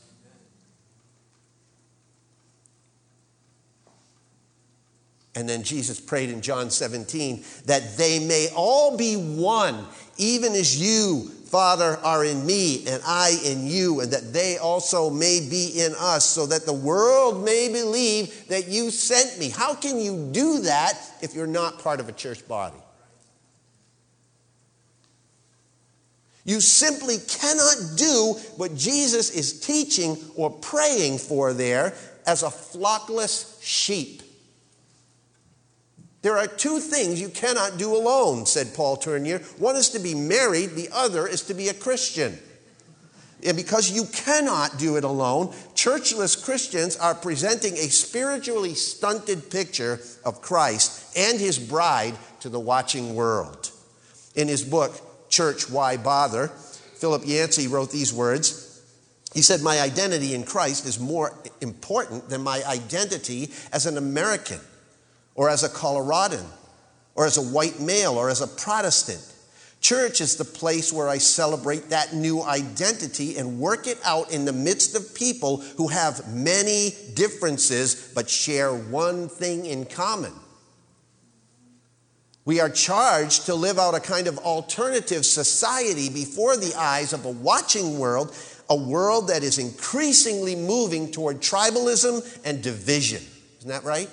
And 5.37 5.47
then 5.47 5.61
Jesus 5.61 5.99
prayed 5.99 6.31
in 6.31 6.41
John 6.41 6.71
17 6.71 7.43
that 7.67 7.95
they 7.95 8.17
may 8.17 8.49
all 8.55 8.97
be 8.97 9.13
one, 9.13 9.85
even 10.17 10.53
as 10.53 10.81
you, 10.81 11.29
Father, 11.29 11.99
are 12.01 12.25
in 12.25 12.43
me 12.43 12.87
and 12.87 13.03
I 13.05 13.39
in 13.45 13.67
you, 13.67 13.99
and 13.99 14.11
that 14.13 14.33
they 14.33 14.57
also 14.57 15.11
may 15.11 15.47
be 15.47 15.79
in 15.79 15.93
us, 15.99 16.25
so 16.25 16.47
that 16.47 16.65
the 16.65 16.73
world 16.73 17.45
may 17.45 17.71
believe 17.71 18.47
that 18.47 18.67
you 18.67 18.89
sent 18.89 19.37
me. 19.39 19.49
How 19.49 19.75
can 19.75 19.99
you 19.99 20.27
do 20.31 20.61
that 20.61 20.97
if 21.21 21.35
you're 21.35 21.45
not 21.45 21.83
part 21.83 21.99
of 21.99 22.09
a 22.09 22.13
church 22.13 22.47
body? 22.47 22.79
You 26.45 26.61
simply 26.61 27.17
cannot 27.27 27.95
do 27.95 28.37
what 28.55 28.75
Jesus 28.75 29.29
is 29.29 29.59
teaching 29.59 30.17
or 30.35 30.49
praying 30.49 31.19
for 31.19 31.53
there 31.53 31.93
as 32.25 32.41
a 32.41 32.47
flockless 32.47 33.61
sheep. 33.61 34.23
There 36.21 36.37
are 36.37 36.47
two 36.47 36.79
things 36.79 37.21
you 37.21 37.29
cannot 37.29 37.77
do 37.77 37.95
alone, 37.95 38.45
said 38.45 38.73
Paul 38.73 38.97
Tournier. 38.97 39.39
One 39.57 39.75
is 39.75 39.89
to 39.89 39.99
be 39.99 40.15
married, 40.15 40.71
the 40.71 40.89
other 40.91 41.27
is 41.27 41.43
to 41.43 41.53
be 41.53 41.69
a 41.69 41.73
Christian. 41.73 42.37
And 43.45 43.55
because 43.55 43.91
you 43.91 44.05
cannot 44.05 44.79
do 44.79 44.97
it 44.97 45.03
alone, 45.03 45.49
churchless 45.75 46.43
Christians 46.43 46.97
are 46.97 47.13
presenting 47.13 47.73
a 47.73 47.89
spiritually 47.89 48.73
stunted 48.73 49.51
picture 49.51 49.99
of 50.25 50.41
Christ 50.41 51.15
and 51.15 51.39
his 51.39 51.59
bride 51.59 52.15
to 52.39 52.49
the 52.49 52.59
watching 52.59 53.13
world. 53.13 53.71
In 54.35 54.47
his 54.47 54.63
book, 54.63 55.29
Church, 55.29 55.69
Why 55.69 55.97
Bother, 55.97 56.47
Philip 56.47 57.23
Yancey 57.25 57.67
wrote 57.67 57.91
these 57.91 58.11
words 58.11 58.81
He 59.35 59.43
said, 59.43 59.61
My 59.61 59.81
identity 59.81 60.33
in 60.33 60.43
Christ 60.43 60.87
is 60.87 60.99
more 60.99 61.33
important 61.61 62.29
than 62.29 62.41
my 62.41 62.63
identity 62.65 63.51
as 63.71 63.85
an 63.85 63.97
American 63.97 64.59
or 65.37 65.49
as 65.49 65.63
a 65.63 65.69
Coloradan 65.69 66.45
or 67.15 67.25
as 67.25 67.37
a 67.37 67.41
white 67.41 67.79
male 67.79 68.17
or 68.17 68.29
as 68.29 68.41
a 68.41 68.47
Protestant. 68.47 69.21
Church 69.79 70.19
is 70.19 70.35
the 70.35 70.43
place 70.43 70.91
where 70.91 71.07
I 71.07 71.19
celebrate 71.19 71.91
that 71.91 72.13
new 72.13 72.41
identity 72.41 73.37
and 73.37 73.59
work 73.59 73.87
it 73.87 73.99
out 74.03 74.33
in 74.33 74.43
the 74.43 74.51
midst 74.51 74.95
of 74.95 75.15
people 75.15 75.57
who 75.77 75.87
have 75.87 76.27
many 76.33 76.93
differences 77.13 78.11
but 78.13 78.29
share 78.29 78.73
one 78.73 79.29
thing 79.29 79.65
in 79.65 79.85
common. 79.85 80.33
We 82.43 82.59
are 82.59 82.69
charged 82.69 83.45
to 83.45 83.55
live 83.55 83.77
out 83.77 83.93
a 83.93 83.99
kind 83.99 84.25
of 84.25 84.39
alternative 84.39 85.25
society 85.25 86.09
before 86.09 86.57
the 86.57 86.73
eyes 86.75 87.13
of 87.13 87.25
a 87.25 87.31
watching 87.31 87.99
world, 87.99 88.35
a 88.69 88.75
world 88.75 89.27
that 89.27 89.43
is 89.43 89.59
increasingly 89.59 90.55
moving 90.55 91.11
toward 91.11 91.41
tribalism 91.41 92.25
and 92.45 92.63
division. 92.63 93.21
Isn't 93.59 93.69
that 93.69 93.83
right? 93.83 94.09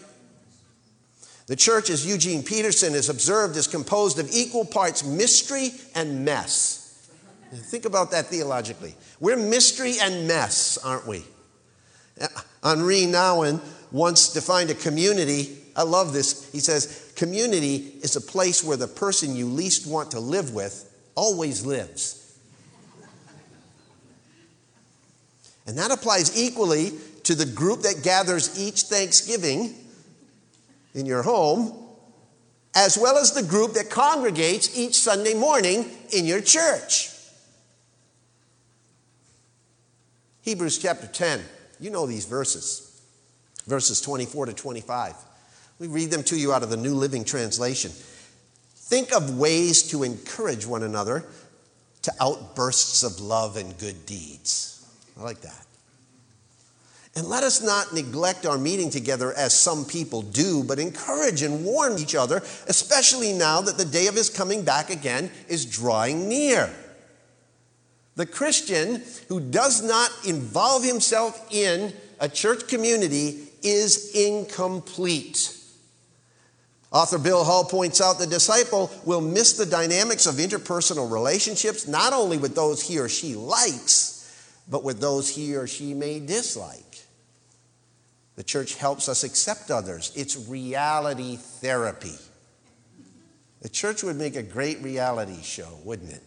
The 1.46 1.56
church, 1.56 1.90
as 1.90 2.06
Eugene 2.06 2.42
Peterson 2.42 2.94
has 2.94 3.08
observed, 3.08 3.56
is 3.56 3.66
composed 3.66 4.18
of 4.18 4.30
equal 4.32 4.64
parts 4.64 5.04
mystery 5.04 5.72
and 5.94 6.24
mess. 6.24 6.80
Think 7.52 7.84
about 7.84 8.10
that 8.12 8.26
theologically. 8.26 8.94
We're 9.20 9.36
mystery 9.36 9.94
and 10.00 10.26
mess, 10.26 10.78
aren't 10.78 11.06
we? 11.06 11.24
Uh, 12.20 12.28
Henri 12.62 13.02
Nouwen 13.02 13.60
once 13.92 14.32
defined 14.32 14.70
a 14.70 14.74
community. 14.74 15.58
I 15.76 15.82
love 15.82 16.12
this. 16.12 16.50
He 16.50 16.60
says, 16.60 17.12
Community 17.14 17.92
is 18.02 18.16
a 18.16 18.20
place 18.20 18.64
where 18.64 18.76
the 18.76 18.88
person 18.88 19.36
you 19.36 19.46
least 19.46 19.86
want 19.86 20.12
to 20.12 20.20
live 20.20 20.52
with 20.54 20.90
always 21.14 21.64
lives. 21.64 22.20
And 25.66 25.78
that 25.78 25.90
applies 25.90 26.36
equally 26.36 26.92
to 27.24 27.34
the 27.34 27.46
group 27.46 27.82
that 27.82 28.02
gathers 28.02 28.58
each 28.60 28.82
Thanksgiving 28.82 29.74
in 30.94 31.06
your 31.06 31.22
home, 31.22 31.72
as 32.74 32.98
well 32.98 33.18
as 33.18 33.32
the 33.32 33.42
group 33.42 33.74
that 33.74 33.90
congregates 33.90 34.76
each 34.76 34.94
Sunday 34.94 35.34
morning 35.34 35.90
in 36.12 36.24
your 36.24 36.40
church. 36.40 37.10
Hebrews 40.42 40.78
chapter 40.78 41.06
10, 41.06 41.40
you 41.80 41.90
know 41.90 42.06
these 42.06 42.26
verses, 42.26 43.02
verses 43.66 44.00
24 44.00 44.46
to 44.46 44.52
25. 44.52 45.14
We 45.78 45.86
read 45.88 46.10
them 46.10 46.22
to 46.24 46.36
you 46.36 46.52
out 46.52 46.62
of 46.62 46.70
the 46.70 46.76
New 46.76 46.94
Living 46.94 47.24
Translation. 47.24 47.90
Think 48.74 49.12
of 49.12 49.38
ways 49.38 49.82
to 49.90 50.02
encourage 50.02 50.66
one 50.66 50.82
another 50.82 51.24
to 52.02 52.12
outbursts 52.20 53.02
of 53.02 53.20
love 53.20 53.56
and 53.56 53.76
good 53.78 54.04
deeds. 54.04 54.86
I 55.18 55.22
like 55.22 55.40
that. 55.40 55.63
And 57.16 57.28
let 57.28 57.44
us 57.44 57.62
not 57.62 57.94
neglect 57.94 58.44
our 58.44 58.58
meeting 58.58 58.90
together 58.90 59.32
as 59.32 59.54
some 59.54 59.84
people 59.84 60.22
do, 60.22 60.64
but 60.64 60.80
encourage 60.80 61.42
and 61.42 61.64
warn 61.64 61.98
each 61.98 62.16
other, 62.16 62.42
especially 62.66 63.32
now 63.32 63.60
that 63.60 63.78
the 63.78 63.84
day 63.84 64.08
of 64.08 64.16
his 64.16 64.28
coming 64.28 64.64
back 64.64 64.90
again 64.90 65.30
is 65.48 65.64
drawing 65.64 66.28
near. 66.28 66.74
The 68.16 68.26
Christian 68.26 69.02
who 69.28 69.40
does 69.40 69.82
not 69.82 70.10
involve 70.26 70.84
himself 70.84 71.46
in 71.52 71.92
a 72.18 72.28
church 72.28 72.66
community 72.68 73.48
is 73.62 74.12
incomplete. 74.14 75.56
Author 76.92 77.18
Bill 77.18 77.42
Hull 77.42 77.64
points 77.64 78.00
out 78.00 78.20
the 78.20 78.26
disciple 78.26 78.90
will 79.04 79.20
miss 79.20 79.54
the 79.54 79.66
dynamics 79.66 80.26
of 80.26 80.36
interpersonal 80.36 81.10
relationships, 81.10 81.88
not 81.88 82.12
only 82.12 82.38
with 82.38 82.54
those 82.54 82.82
he 82.86 83.00
or 83.00 83.08
she 83.08 83.34
likes, 83.34 84.14
but 84.68 84.84
with 84.84 85.00
those 85.00 85.28
he 85.28 85.56
or 85.56 85.66
she 85.66 85.92
may 85.92 86.20
dislike. 86.20 86.93
The 88.36 88.42
church 88.42 88.74
helps 88.74 89.08
us 89.08 89.22
accept 89.24 89.70
others. 89.70 90.12
It's 90.16 90.36
reality 90.48 91.36
therapy. 91.36 92.16
The 93.62 93.68
church 93.68 94.02
would 94.02 94.16
make 94.16 94.36
a 94.36 94.42
great 94.42 94.82
reality 94.82 95.40
show, 95.42 95.78
wouldn't 95.84 96.12
it? 96.12 96.22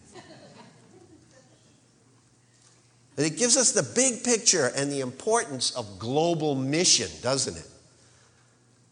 But 3.14 3.26
it 3.26 3.36
gives 3.36 3.56
us 3.56 3.72
the 3.72 3.82
big 3.82 4.22
picture 4.22 4.70
and 4.76 4.92
the 4.92 5.00
importance 5.00 5.72
of 5.72 5.98
global 5.98 6.54
mission, 6.54 7.10
doesn't 7.20 7.56
it? 7.56 7.66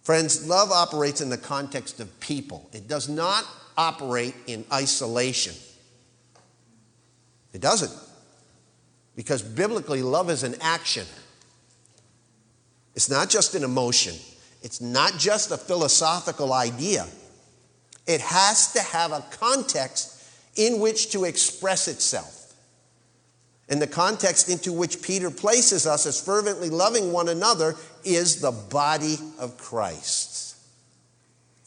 Friends, 0.02 0.48
love 0.48 0.72
operates 0.72 1.20
in 1.20 1.30
the 1.30 1.38
context 1.38 2.00
of 2.00 2.20
people, 2.20 2.68
it 2.72 2.88
does 2.88 3.08
not 3.08 3.44
operate 3.76 4.34
in 4.46 4.64
isolation. 4.72 5.54
It 7.52 7.60
doesn't. 7.60 7.92
Because 9.14 9.42
biblically, 9.42 10.02
love 10.02 10.28
is 10.28 10.42
an 10.42 10.56
action. 10.60 11.06
It's 12.96 13.10
not 13.10 13.28
just 13.28 13.54
an 13.54 13.62
emotion, 13.62 14.14
it's 14.62 14.80
not 14.80 15.18
just 15.18 15.52
a 15.52 15.58
philosophical 15.58 16.52
idea. 16.52 17.06
It 18.06 18.20
has 18.20 18.72
to 18.72 18.80
have 18.80 19.12
a 19.12 19.24
context 19.32 20.22
in 20.56 20.80
which 20.80 21.10
to 21.10 21.24
express 21.24 21.88
itself. 21.88 22.54
And 23.68 23.82
the 23.82 23.86
context 23.86 24.48
into 24.48 24.72
which 24.72 25.02
Peter 25.02 25.30
places 25.30 25.86
us 25.86 26.06
as 26.06 26.20
fervently 26.20 26.70
loving 26.70 27.12
one 27.12 27.28
another 27.28 27.74
is 28.04 28.40
the 28.40 28.52
body 28.52 29.16
of 29.40 29.58
Christ. 29.58 30.56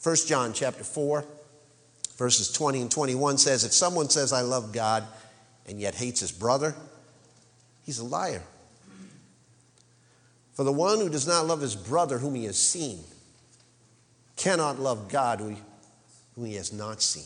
1 0.02 0.16
John 0.26 0.54
chapter 0.54 0.82
4, 0.82 1.26
verses 2.16 2.50
20 2.50 2.80
and 2.80 2.90
21 2.90 3.36
says, 3.36 3.64
If 3.64 3.74
someone 3.74 4.08
says, 4.08 4.32
I 4.32 4.40
love 4.40 4.72
God, 4.72 5.04
and 5.68 5.78
yet 5.78 5.94
hates 5.94 6.20
his 6.20 6.32
brother, 6.32 6.74
he's 7.84 7.98
a 7.98 8.04
liar. 8.04 8.42
For 10.60 10.64
the 10.64 10.72
one 10.72 10.98
who 10.98 11.08
does 11.08 11.26
not 11.26 11.46
love 11.46 11.62
his 11.62 11.74
brother 11.74 12.18
whom 12.18 12.34
he 12.34 12.44
has 12.44 12.58
seen 12.58 12.98
cannot 14.36 14.78
love 14.78 15.08
God 15.08 15.40
whom 15.40 16.44
he 16.44 16.56
has 16.56 16.70
not 16.70 17.00
seen. 17.00 17.24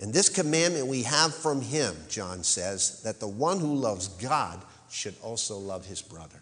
And 0.00 0.14
this 0.14 0.30
commandment 0.30 0.86
we 0.86 1.02
have 1.02 1.34
from 1.34 1.60
him, 1.60 1.94
John 2.08 2.42
says, 2.42 3.02
that 3.02 3.20
the 3.20 3.28
one 3.28 3.60
who 3.60 3.74
loves 3.74 4.08
God 4.08 4.62
should 4.90 5.14
also 5.22 5.58
love 5.58 5.84
his 5.84 6.00
brother. 6.00 6.40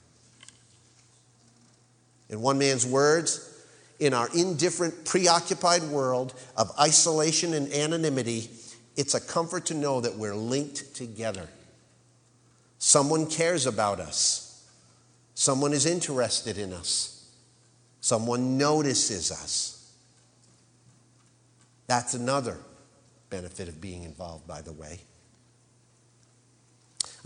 In 2.29 2.41
one 2.41 2.59
man's 2.59 2.87
words, 2.87 3.65
in 3.99 4.15
our 4.15 4.29
indifferent, 4.33 5.05
preoccupied 5.05 5.83
world 5.83 6.35
of 6.57 6.71
isolation 6.79 7.53
and 7.55 7.73
anonymity, 7.73 8.49
it's 8.97 9.15
a 9.15 9.21
comfort 9.21 9.67
to 9.67 9.75
know 9.75 10.01
that 10.03 10.15
we're 10.15 10.37
linked 10.37 10.95
together. 10.95 11.49
Someone 12.79 13.27
cares 13.27 13.67
about 13.67 13.99
us. 13.99 14.47
Someone 15.41 15.73
is 15.73 15.87
interested 15.87 16.59
in 16.59 16.75
us. 16.75 17.33
Someone 18.03 18.59
notices 18.59 19.33
us. 19.33 19.91
That's 21.87 22.13
another 22.13 22.59
benefit 23.31 23.67
of 23.67 23.81
being 23.81 24.03
involved, 24.03 24.47
by 24.47 24.61
the 24.61 24.75
way. 24.75 25.01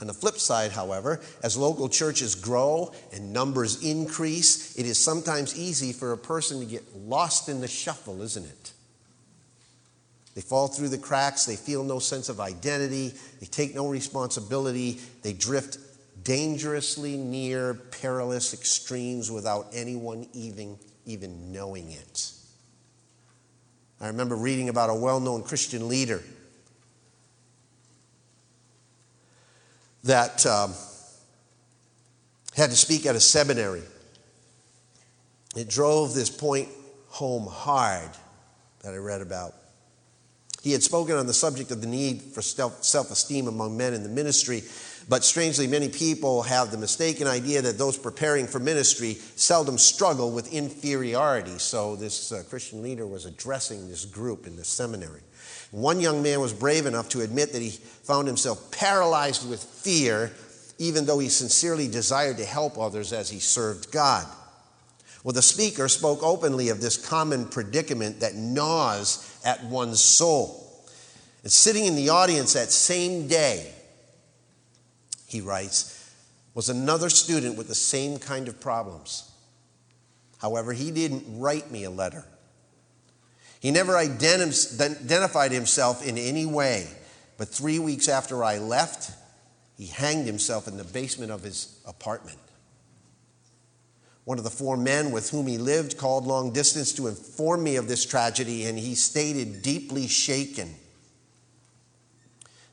On 0.00 0.06
the 0.06 0.14
flip 0.14 0.38
side, 0.38 0.70
however, 0.70 1.20
as 1.42 1.56
local 1.56 1.88
churches 1.88 2.36
grow 2.36 2.92
and 3.12 3.32
numbers 3.32 3.82
increase, 3.82 4.76
it 4.76 4.86
is 4.86 4.96
sometimes 4.96 5.58
easy 5.58 5.92
for 5.92 6.12
a 6.12 6.16
person 6.16 6.60
to 6.60 6.66
get 6.66 6.84
lost 6.94 7.48
in 7.48 7.60
the 7.60 7.66
shuffle, 7.66 8.22
isn't 8.22 8.46
it? 8.46 8.72
They 10.36 10.40
fall 10.40 10.68
through 10.68 10.90
the 10.90 10.98
cracks, 10.98 11.46
they 11.46 11.56
feel 11.56 11.82
no 11.82 11.98
sense 11.98 12.28
of 12.28 12.38
identity, 12.38 13.12
they 13.40 13.46
take 13.46 13.74
no 13.74 13.88
responsibility, 13.88 15.00
they 15.22 15.32
drift 15.32 15.78
dangerously 16.24 17.16
near 17.16 17.74
perilous 17.74 18.54
extremes 18.54 19.30
without 19.30 19.66
anyone 19.72 20.26
even, 20.32 20.78
even 21.06 21.52
knowing 21.52 21.90
it. 21.90 22.32
I 24.00 24.08
remember 24.08 24.34
reading 24.34 24.68
about 24.68 24.90
a 24.90 24.94
well 24.94 25.20
known 25.20 25.42
Christian 25.42 25.88
leader 25.88 26.22
that 30.04 30.44
um, 30.44 30.74
had 32.54 32.70
to 32.70 32.76
speak 32.76 33.06
at 33.06 33.16
a 33.16 33.20
seminary. 33.20 33.82
It 35.56 35.68
drove 35.68 36.14
this 36.14 36.30
point 36.30 36.68
home 37.08 37.46
hard 37.46 38.10
that 38.82 38.92
I 38.92 38.96
read 38.96 39.20
about. 39.20 39.54
He 40.62 40.72
had 40.72 40.82
spoken 40.82 41.16
on 41.16 41.26
the 41.26 41.34
subject 41.34 41.70
of 41.70 41.80
the 41.80 41.86
need 41.86 42.22
for 42.22 42.42
self 42.42 43.10
esteem 43.10 43.48
among 43.48 43.76
men 43.76 43.92
in 43.94 44.02
the 44.02 44.08
ministry, 44.08 44.62
but 45.08 45.22
strangely, 45.22 45.66
many 45.66 45.88
people 45.88 46.42
have 46.42 46.70
the 46.70 46.78
mistaken 46.78 47.26
idea 47.26 47.60
that 47.62 47.76
those 47.76 47.98
preparing 47.98 48.46
for 48.46 48.58
ministry 48.58 49.14
seldom 49.36 49.76
struggle 49.76 50.30
with 50.30 50.52
inferiority. 50.52 51.58
So, 51.58 51.94
this 51.94 52.32
uh, 52.32 52.42
Christian 52.48 52.82
leader 52.82 53.06
was 53.06 53.26
addressing 53.26 53.88
this 53.88 54.06
group 54.06 54.46
in 54.46 54.56
the 54.56 54.64
seminary. 54.64 55.20
One 55.72 56.00
young 56.00 56.22
man 56.22 56.40
was 56.40 56.52
brave 56.52 56.86
enough 56.86 57.08
to 57.10 57.20
admit 57.20 57.52
that 57.52 57.60
he 57.60 57.70
found 57.70 58.28
himself 58.28 58.70
paralyzed 58.70 59.48
with 59.48 59.62
fear, 59.62 60.32
even 60.78 61.04
though 61.04 61.18
he 61.18 61.28
sincerely 61.28 61.88
desired 61.88 62.38
to 62.38 62.44
help 62.44 62.78
others 62.78 63.12
as 63.12 63.28
he 63.28 63.40
served 63.40 63.90
God. 63.92 64.26
Well, 65.22 65.32
the 65.32 65.42
speaker 65.42 65.88
spoke 65.88 66.22
openly 66.22 66.68
of 66.68 66.80
this 66.80 66.96
common 66.96 67.46
predicament 67.46 68.20
that 68.20 68.34
gnaws 68.34 69.40
at 69.44 69.64
one's 69.64 70.00
soul. 70.00 70.60
And 71.42 71.50
sitting 71.52 71.86
in 71.86 71.96
the 71.96 72.10
audience 72.10 72.52
that 72.54 72.70
same 72.70 73.26
day, 73.26 73.72
he 75.34 75.40
writes, 75.40 76.12
was 76.54 76.68
another 76.68 77.10
student 77.10 77.58
with 77.58 77.66
the 77.66 77.74
same 77.74 78.18
kind 78.18 78.46
of 78.46 78.60
problems. 78.60 79.32
However, 80.38 80.72
he 80.72 80.92
didn't 80.92 81.24
write 81.40 81.72
me 81.72 81.82
a 81.82 81.90
letter. 81.90 82.24
He 83.58 83.72
never 83.72 83.96
identified 83.96 85.50
himself 85.50 86.06
in 86.06 86.16
any 86.16 86.46
way, 86.46 86.86
but 87.36 87.48
three 87.48 87.80
weeks 87.80 88.08
after 88.08 88.44
I 88.44 88.58
left, 88.58 89.10
he 89.76 89.86
hanged 89.86 90.26
himself 90.26 90.68
in 90.68 90.76
the 90.76 90.84
basement 90.84 91.32
of 91.32 91.42
his 91.42 91.80
apartment. 91.84 92.38
One 94.22 94.38
of 94.38 94.44
the 94.44 94.50
four 94.50 94.76
men 94.76 95.10
with 95.10 95.30
whom 95.30 95.48
he 95.48 95.58
lived 95.58 95.98
called 95.98 96.26
long 96.26 96.52
distance 96.52 96.92
to 96.92 97.08
inform 97.08 97.64
me 97.64 97.74
of 97.74 97.88
this 97.88 98.06
tragedy, 98.06 98.66
and 98.66 98.78
he 98.78 98.94
stated, 98.94 99.62
deeply 99.62 100.06
shaken, 100.06 100.76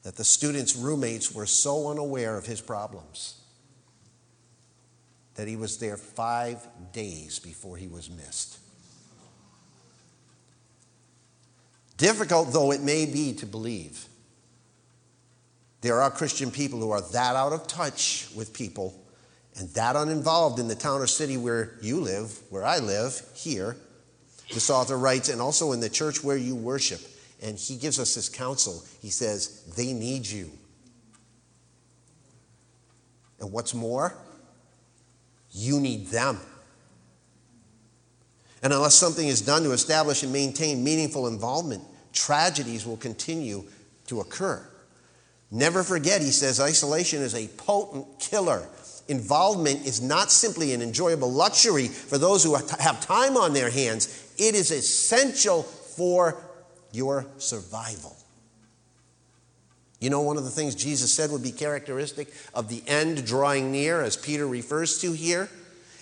that 0.04 0.16
the 0.16 0.24
student's 0.24 0.76
roommates 0.76 1.32
were 1.32 1.46
so 1.46 1.90
unaware 1.90 2.38
of 2.38 2.46
his 2.46 2.62
problems 2.62 3.42
that 5.36 5.48
he 5.48 5.56
was 5.56 5.78
there 5.78 5.98
five 5.98 6.66
days 6.92 7.40
before 7.40 7.78
he 7.78 7.88
was 7.88 8.10
missed. 8.10 8.60
Difficult 11.98 12.52
though 12.52 12.72
it 12.72 12.82
may 12.82 13.06
be 13.06 13.34
to 13.34 13.46
believe, 13.46 14.06
there 15.82 16.02
are 16.02 16.12
Christian 16.12 16.52
people 16.52 16.80
who 16.80 16.92
are 16.92 17.02
that 17.02 17.36
out 17.36 17.54
of 17.54 17.68
touch 17.68 18.28
with 18.36 18.54
people 18.54 19.00
and 19.58 19.70
that 19.70 19.96
uninvolved 19.96 20.60
in 20.60 20.68
the 20.68 20.76
town 20.76 21.02
or 21.02 21.08
city 21.08 21.38
where 21.38 21.74
you 21.82 22.00
live, 22.00 22.40
where 22.50 22.64
I 22.64 22.80
live, 22.80 23.22
here, 23.34 23.76
this 24.54 24.70
author 24.70 24.98
writes, 24.98 25.30
and 25.30 25.42
also 25.42 25.72
in 25.72 25.80
the 25.80 25.90
church 25.90 26.24
where 26.24 26.38
you 26.38 26.56
worship. 26.56 27.02
And 27.42 27.58
he 27.58 27.76
gives 27.76 28.00
us 28.00 28.16
this 28.16 28.30
counsel. 28.30 28.84
He 29.02 29.10
says, 29.10 29.64
they 29.76 29.94
need 29.94 30.28
you. 30.28 30.52
And 33.40 33.52
what's 33.52 33.74
more, 33.74 34.16
you 35.52 35.80
need 35.80 36.08
them. 36.08 36.40
And 38.62 38.72
unless 38.72 38.94
something 38.94 39.28
is 39.28 39.42
done 39.42 39.64
to 39.64 39.72
establish 39.72 40.22
and 40.22 40.32
maintain 40.32 40.84
meaningful 40.84 41.28
involvement, 41.28 41.84
tragedies 42.14 42.86
will 42.86 42.98
continue 42.98 43.64
to 44.06 44.20
occur. 44.20 44.64
Never 45.50 45.84
forget, 45.84 46.22
he 46.22 46.30
says, 46.30 46.62
isolation 46.62 47.22
is 47.24 47.34
a 47.34 47.48
potent 47.48 48.20
killer 48.20 48.68
involvement 49.12 49.86
is 49.86 50.02
not 50.02 50.32
simply 50.32 50.74
an 50.74 50.82
enjoyable 50.82 51.32
luxury 51.32 51.88
for 51.88 52.18
those 52.18 52.44
who 52.44 52.56
have 52.56 53.06
time 53.06 53.36
on 53.38 53.54
their 53.54 53.70
hands, 53.70 54.34
it 54.38 54.56
is 54.56 54.72
essential 54.72 55.64
for 55.64 56.38
your 56.92 57.26
survival. 57.38 58.16
You 60.00 60.10
know, 60.10 60.22
one 60.22 60.38
of 60.38 60.44
the 60.44 60.50
things 60.50 60.74
Jesus 60.74 61.14
said 61.14 61.30
would 61.32 61.44
be 61.44 61.52
characteristic 61.52 62.34
of 62.54 62.70
the 62.70 62.82
end 62.88 63.26
drawing 63.26 63.72
near, 63.72 64.02
as 64.02 64.18
Peter 64.18 64.48
refers 64.48 65.00
to 65.02 65.12
here, 65.12 65.48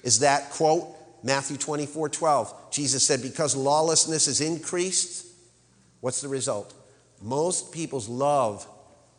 is 0.04 0.20
that, 0.20 0.52
quote, 0.52 0.88
Matthew 1.22 1.58
24 1.58 2.10
12. 2.10 2.72
Jesus 2.72 3.06
said, 3.06 3.22
Because 3.22 3.56
lawlessness 3.56 4.28
is 4.28 4.40
increased, 4.40 5.28
what's 6.00 6.22
the 6.22 6.30
result? 6.30 6.74
Most 7.22 7.74
people's 7.74 8.08
love 8.08 8.66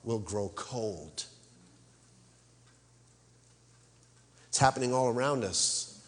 will 0.03 0.19
grow 0.19 0.51
cold. 0.55 1.27
It's 4.49 4.59
happening 4.59 4.95
all 4.95 5.09
around 5.09 5.45
us. 5.45 6.03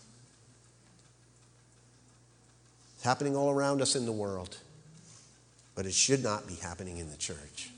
It's 2.97 3.05
happening 3.05 3.37
all 3.37 3.51
around 3.51 3.83
us 3.83 3.97
in 3.97 4.07
the 4.07 4.13
world, 4.13 4.57
but 5.75 5.87
it 5.87 5.95
should 5.95 6.23
not 6.23 6.47
be 6.47 6.55
happening 6.55 6.99
in 6.99 7.11
the 7.11 7.17
church. 7.17 7.71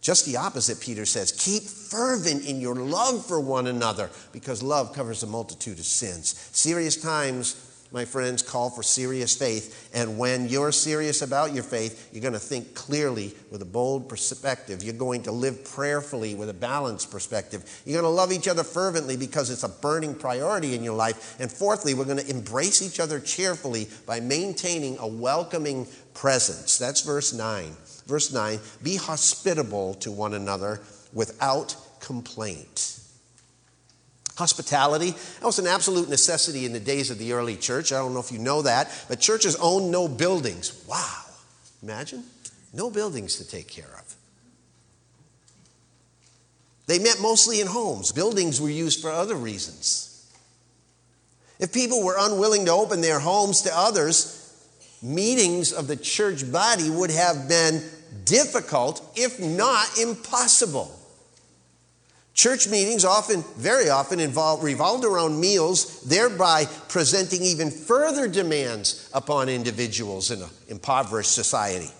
Just 0.00 0.26
the 0.26 0.36
opposite, 0.36 0.80
Peter 0.80 1.06
says. 1.06 1.30
Keep 1.30 1.62
fervent 1.62 2.44
in 2.44 2.60
your 2.60 2.74
love 2.74 3.24
for 3.24 3.38
one 3.38 3.68
another 3.68 4.10
because 4.32 4.60
love 4.60 4.92
covers 4.92 5.22
a 5.22 5.28
multitude 5.28 5.78
of 5.78 5.84
sins. 5.84 6.34
Serious 6.52 7.00
times 7.00 7.61
my 7.92 8.04
friends, 8.04 8.42
call 8.42 8.70
for 8.70 8.82
serious 8.82 9.36
faith. 9.36 9.90
And 9.92 10.18
when 10.18 10.48
you're 10.48 10.72
serious 10.72 11.22
about 11.22 11.52
your 11.52 11.62
faith, 11.62 12.10
you're 12.12 12.22
going 12.22 12.32
to 12.32 12.38
think 12.38 12.74
clearly 12.74 13.34
with 13.50 13.60
a 13.62 13.66
bold 13.66 14.08
perspective. 14.08 14.82
You're 14.82 14.94
going 14.94 15.22
to 15.24 15.32
live 15.32 15.64
prayerfully 15.64 16.34
with 16.34 16.48
a 16.48 16.54
balanced 16.54 17.10
perspective. 17.10 17.82
You're 17.84 18.00
going 18.00 18.10
to 18.10 18.16
love 18.16 18.32
each 18.32 18.48
other 18.48 18.64
fervently 18.64 19.16
because 19.16 19.50
it's 19.50 19.62
a 19.62 19.68
burning 19.68 20.14
priority 20.14 20.74
in 20.74 20.82
your 20.82 20.96
life. 20.96 21.38
And 21.40 21.52
fourthly, 21.52 21.94
we're 21.94 22.04
going 22.04 22.24
to 22.24 22.30
embrace 22.30 22.82
each 22.82 23.00
other 23.00 23.20
cheerfully 23.20 23.88
by 24.06 24.20
maintaining 24.20 24.98
a 24.98 25.06
welcoming 25.06 25.86
presence. 26.14 26.78
That's 26.78 27.02
verse 27.02 27.32
9. 27.32 27.76
Verse 28.06 28.32
9 28.32 28.58
be 28.82 28.96
hospitable 28.96 29.94
to 29.94 30.10
one 30.10 30.34
another 30.34 30.80
without 31.12 31.76
complaint. 32.00 33.01
Hospitality, 34.36 35.10
that 35.10 35.44
was 35.44 35.58
an 35.58 35.66
absolute 35.66 36.08
necessity 36.08 36.64
in 36.64 36.72
the 36.72 36.80
days 36.80 37.10
of 37.10 37.18
the 37.18 37.32
early 37.32 37.56
church. 37.56 37.92
I 37.92 37.98
don't 37.98 38.14
know 38.14 38.20
if 38.20 38.32
you 38.32 38.38
know 38.38 38.62
that, 38.62 38.90
but 39.08 39.20
churches 39.20 39.56
owned 39.56 39.90
no 39.90 40.08
buildings. 40.08 40.84
Wow. 40.88 41.24
Imagine? 41.82 42.24
No 42.72 42.90
buildings 42.90 43.36
to 43.36 43.48
take 43.48 43.68
care 43.68 43.90
of. 43.98 44.16
They 46.86 46.98
met 46.98 47.20
mostly 47.20 47.60
in 47.60 47.66
homes. 47.66 48.12
Buildings 48.12 48.60
were 48.60 48.70
used 48.70 49.02
for 49.02 49.10
other 49.10 49.34
reasons. 49.34 50.08
If 51.58 51.72
people 51.72 52.02
were 52.02 52.16
unwilling 52.18 52.64
to 52.66 52.72
open 52.72 53.02
their 53.02 53.20
homes 53.20 53.62
to 53.62 53.76
others, 53.76 54.38
meetings 55.02 55.72
of 55.72 55.86
the 55.86 55.96
church 55.96 56.50
body 56.50 56.90
would 56.90 57.10
have 57.10 57.48
been 57.48 57.82
difficult, 58.24 59.12
if 59.16 59.38
not 59.38 59.98
impossible. 59.98 60.98
Church 62.34 62.66
meetings 62.66 63.04
often, 63.04 63.44
very 63.56 63.90
often, 63.90 64.18
involve, 64.18 64.64
revolved 64.64 65.04
around 65.04 65.38
meals, 65.38 66.00
thereby 66.02 66.64
presenting 66.88 67.42
even 67.42 67.70
further 67.70 68.26
demands 68.26 69.10
upon 69.12 69.48
individuals 69.48 70.30
in 70.30 70.40
an 70.40 70.48
impoverished 70.68 71.32
society. 71.32 71.90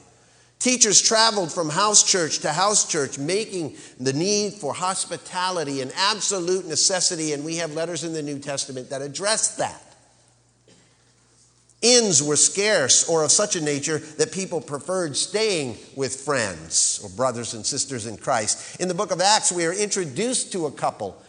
Teachers 0.58 1.02
traveled 1.02 1.52
from 1.52 1.68
house 1.68 2.02
church 2.08 2.38
to 2.40 2.52
house 2.52 2.88
church, 2.88 3.18
making 3.18 3.76
the 3.98 4.12
need 4.12 4.54
for 4.54 4.72
hospitality 4.72 5.80
an 5.82 5.90
absolute 5.96 6.66
necessity, 6.66 7.32
and 7.32 7.44
we 7.44 7.56
have 7.56 7.74
letters 7.74 8.04
in 8.04 8.12
the 8.12 8.22
New 8.22 8.38
Testament 8.38 8.88
that 8.90 9.02
address 9.02 9.56
that. 9.56 9.91
Inns 11.82 12.22
were 12.22 12.36
scarce 12.36 13.08
or 13.08 13.24
of 13.24 13.32
such 13.32 13.56
a 13.56 13.60
nature 13.60 13.98
that 13.98 14.30
people 14.30 14.60
preferred 14.60 15.16
staying 15.16 15.76
with 15.96 16.14
friends 16.14 17.00
or 17.02 17.10
brothers 17.10 17.54
and 17.54 17.66
sisters 17.66 18.06
in 18.06 18.16
Christ. 18.16 18.80
In 18.80 18.86
the 18.86 18.94
book 18.94 19.10
of 19.10 19.20
Acts, 19.20 19.50
we 19.50 19.66
are 19.66 19.72
introduced 19.72 20.52
to 20.52 20.66
a 20.66 20.70
couple, 20.70 21.20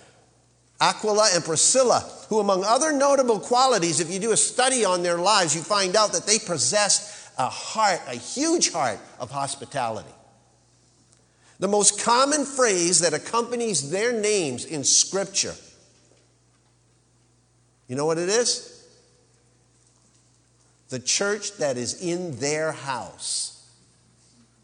Aquila 0.80 1.30
and 1.34 1.44
Priscilla, 1.44 2.08
who, 2.30 2.40
among 2.40 2.64
other 2.64 2.94
notable 2.94 3.40
qualities, 3.40 4.00
if 4.00 4.12
you 4.12 4.20
do 4.20 4.32
a 4.32 4.38
study 4.38 4.86
on 4.86 5.02
their 5.02 5.18
lives, 5.18 5.56
you 5.56 5.62
find 5.62 5.96
out 5.96 6.14
that 6.14 6.28
they 6.28 6.38
possessed 6.38 7.32
a 7.40 7.50
heart, 7.50 8.02
a 8.08 8.16
huge 8.16 8.72
heart 8.72 9.00
of 9.20 9.32
hospitality. 9.32 10.14
The 11.58 11.68
most 11.68 12.00
common 12.00 12.46
phrase 12.46 13.00
that 13.00 13.14
accompanies 13.14 13.90
their 13.90 14.12
names 14.14 14.66
in 14.66 14.84
Scripture, 14.84 15.56
you 17.88 17.96
know 17.96 18.06
what 18.06 18.18
it 18.18 18.30
is? 18.30 18.73
The 20.94 21.00
church 21.00 21.58
that 21.58 21.76
is 21.76 22.04
in 22.04 22.38
their 22.38 22.72
house. 22.72 23.68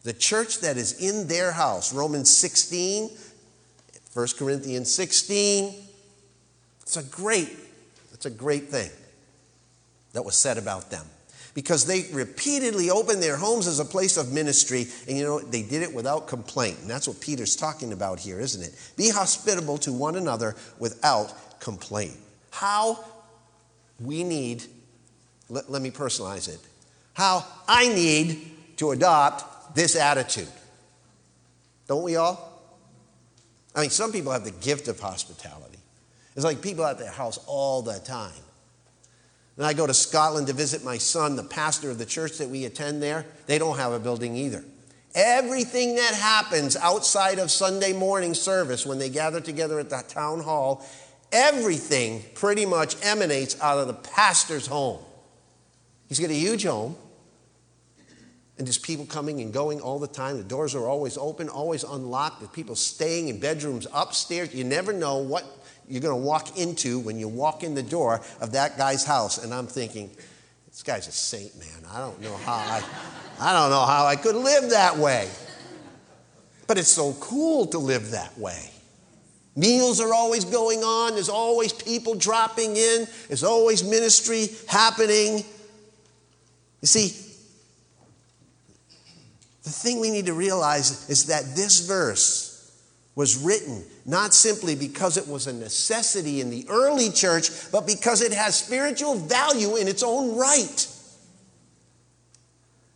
The 0.03 0.13
church 0.13 0.59
that 0.59 0.77
is 0.77 1.01
in 1.01 1.27
their 1.27 1.51
house. 1.51 1.91
Romans 1.91 2.29
16, 2.29 3.09
1 4.13 4.27
Corinthians 4.37 4.93
16. 4.93 5.73
It's 6.83 6.97
a 6.97 7.03
great, 7.03 7.49
it's 8.13 8.27
a 8.27 8.29
great 8.29 8.65
thing 8.65 8.91
that 10.13 10.23
was 10.23 10.37
said 10.37 10.59
about 10.59 10.91
them. 10.91 11.03
Because 11.55 11.87
they 11.87 12.05
repeatedly 12.13 12.91
opened 12.91 13.23
their 13.23 13.35
homes 13.35 13.65
as 13.65 13.79
a 13.79 13.85
place 13.85 14.15
of 14.15 14.31
ministry, 14.31 14.85
and 15.07 15.17
you 15.17 15.23
know, 15.23 15.39
they 15.39 15.63
did 15.63 15.81
it 15.81 15.91
without 15.91 16.27
complaint. 16.27 16.77
And 16.81 16.87
that's 16.87 17.07
what 17.07 17.19
Peter's 17.19 17.55
talking 17.55 17.91
about 17.91 18.19
here, 18.19 18.39
isn't 18.39 18.61
it? 18.61 18.93
Be 18.95 19.09
hospitable 19.09 19.79
to 19.79 19.91
one 19.91 20.15
another 20.15 20.55
without 20.77 21.59
complaint. 21.59 22.17
How 22.51 23.03
we 23.99 24.23
need 24.23 24.63
let, 25.49 25.69
let 25.69 25.81
me 25.81 25.91
personalize 25.91 26.47
it. 26.47 26.59
How 27.13 27.45
I 27.67 27.89
need 27.89 28.51
to 28.77 28.91
adopt 28.91 29.75
this 29.75 29.95
attitude. 29.95 30.47
Don't 31.87 32.03
we 32.03 32.15
all? 32.15 32.45
I 33.75 33.81
mean, 33.81 33.89
some 33.89 34.11
people 34.11 34.31
have 34.31 34.45
the 34.45 34.51
gift 34.51 34.87
of 34.87 34.99
hospitality. 34.99 35.77
It's 36.35 36.45
like 36.45 36.61
people 36.61 36.85
at 36.85 36.97
their 36.97 37.11
house 37.11 37.39
all 37.47 37.81
the 37.81 37.99
time. 37.99 38.31
And 39.57 39.65
I 39.65 39.73
go 39.73 39.85
to 39.85 39.93
Scotland 39.93 40.47
to 40.47 40.53
visit 40.53 40.85
my 40.85 40.97
son, 40.97 41.35
the 41.35 41.43
pastor 41.43 41.89
of 41.89 41.97
the 41.97 42.05
church 42.05 42.37
that 42.37 42.49
we 42.49 42.63
attend 42.63 43.03
there. 43.03 43.25
They 43.45 43.57
don't 43.57 43.77
have 43.77 43.91
a 43.91 43.99
building 43.99 44.37
either. 44.37 44.63
Everything 45.15 45.95
that 45.95 46.13
happens 46.13 46.77
outside 46.77 47.39
of 47.39 47.51
Sunday 47.51 47.91
morning 47.91 48.33
service 48.33 48.85
when 48.85 48.99
they 48.99 49.09
gather 49.09 49.41
together 49.41 49.79
at 49.79 49.89
the 49.89 50.03
town 50.07 50.39
hall, 50.39 50.85
everything 51.31 52.23
pretty 52.35 52.65
much 52.65 52.95
emanates 53.03 53.59
out 53.59 53.79
of 53.79 53.87
the 53.87 53.93
pastor's 53.95 54.67
home. 54.67 54.99
He's 56.09 56.19
got 56.19 56.31
a 56.31 56.33
huge 56.33 56.65
home. 56.65 56.97
And 58.57 58.67
there's 58.67 58.77
people 58.77 59.05
coming 59.05 59.39
and 59.39 59.53
going 59.53 59.79
all 59.79 59.99
the 59.99 60.07
time. 60.07 60.35
The 60.37 60.43
doors 60.43 60.75
are 60.75 60.85
always 60.85 61.17
open, 61.17 61.47
always 61.47 61.85
unlocked. 61.85 62.41
There's 62.41 62.51
people 62.51 62.75
staying 62.75 63.29
in 63.29 63.39
bedrooms 63.39 63.87
upstairs. 63.93 64.53
You 64.53 64.65
never 64.65 64.91
know 64.91 65.19
what 65.19 65.45
you're 65.87 66.01
going 66.01 66.19
to 66.19 66.27
walk 66.27 66.57
into 66.57 66.99
when 66.99 67.17
you 67.17 67.29
walk 67.29 67.63
in 67.63 67.73
the 67.73 67.83
door 67.83 68.19
of 68.41 68.51
that 68.51 68.77
guy's 68.77 69.05
house. 69.05 69.41
And 69.41 69.53
I'm 69.53 69.67
thinking, 69.67 70.09
this 70.67 70.83
guy's 70.83 71.07
a 71.07 71.11
saint, 71.11 71.57
man. 71.57 71.89
I 71.89 71.99
don't 71.99 72.19
know 72.21 72.35
how 72.35 72.55
I, 72.55 72.83
I 73.39 73.53
don't 73.53 73.69
know 73.69 73.85
how 73.85 74.05
I 74.05 74.17
could 74.17 74.35
live 74.35 74.71
that 74.71 74.97
way. 74.97 75.29
But 76.67 76.77
it's 76.77 76.89
so 76.89 77.13
cool 77.13 77.65
to 77.67 77.79
live 77.79 78.11
that 78.11 78.37
way. 78.37 78.71
Meals 79.55 80.01
are 80.01 80.13
always 80.13 80.43
going 80.43 80.79
on. 80.79 81.13
There's 81.13 81.29
always 81.29 81.71
people 81.71 82.13
dropping 82.13 82.75
in. 82.75 83.07
There's 83.27 83.43
always 83.43 83.83
ministry 83.83 84.49
happening. 84.67 85.45
You 86.81 86.87
see, 86.87 87.07
the 89.63 89.69
thing 89.69 89.99
we 89.99 90.11
need 90.11 90.27
to 90.27 90.33
realize 90.33 91.09
is 91.09 91.25
that 91.25 91.55
this 91.55 91.87
verse 91.87 92.49
was 93.15 93.37
written 93.37 93.83
not 94.05 94.33
simply 94.33 94.75
because 94.75 95.17
it 95.17 95.27
was 95.27 95.45
a 95.45 95.53
necessity 95.53 96.41
in 96.41 96.49
the 96.49 96.65
early 96.69 97.09
church, 97.09 97.49
but 97.71 97.85
because 97.85 98.21
it 98.21 98.31
has 98.31 98.55
spiritual 98.55 99.15
value 99.15 99.75
in 99.75 99.87
its 99.87 100.03
own 100.03 100.37
right. 100.37 100.87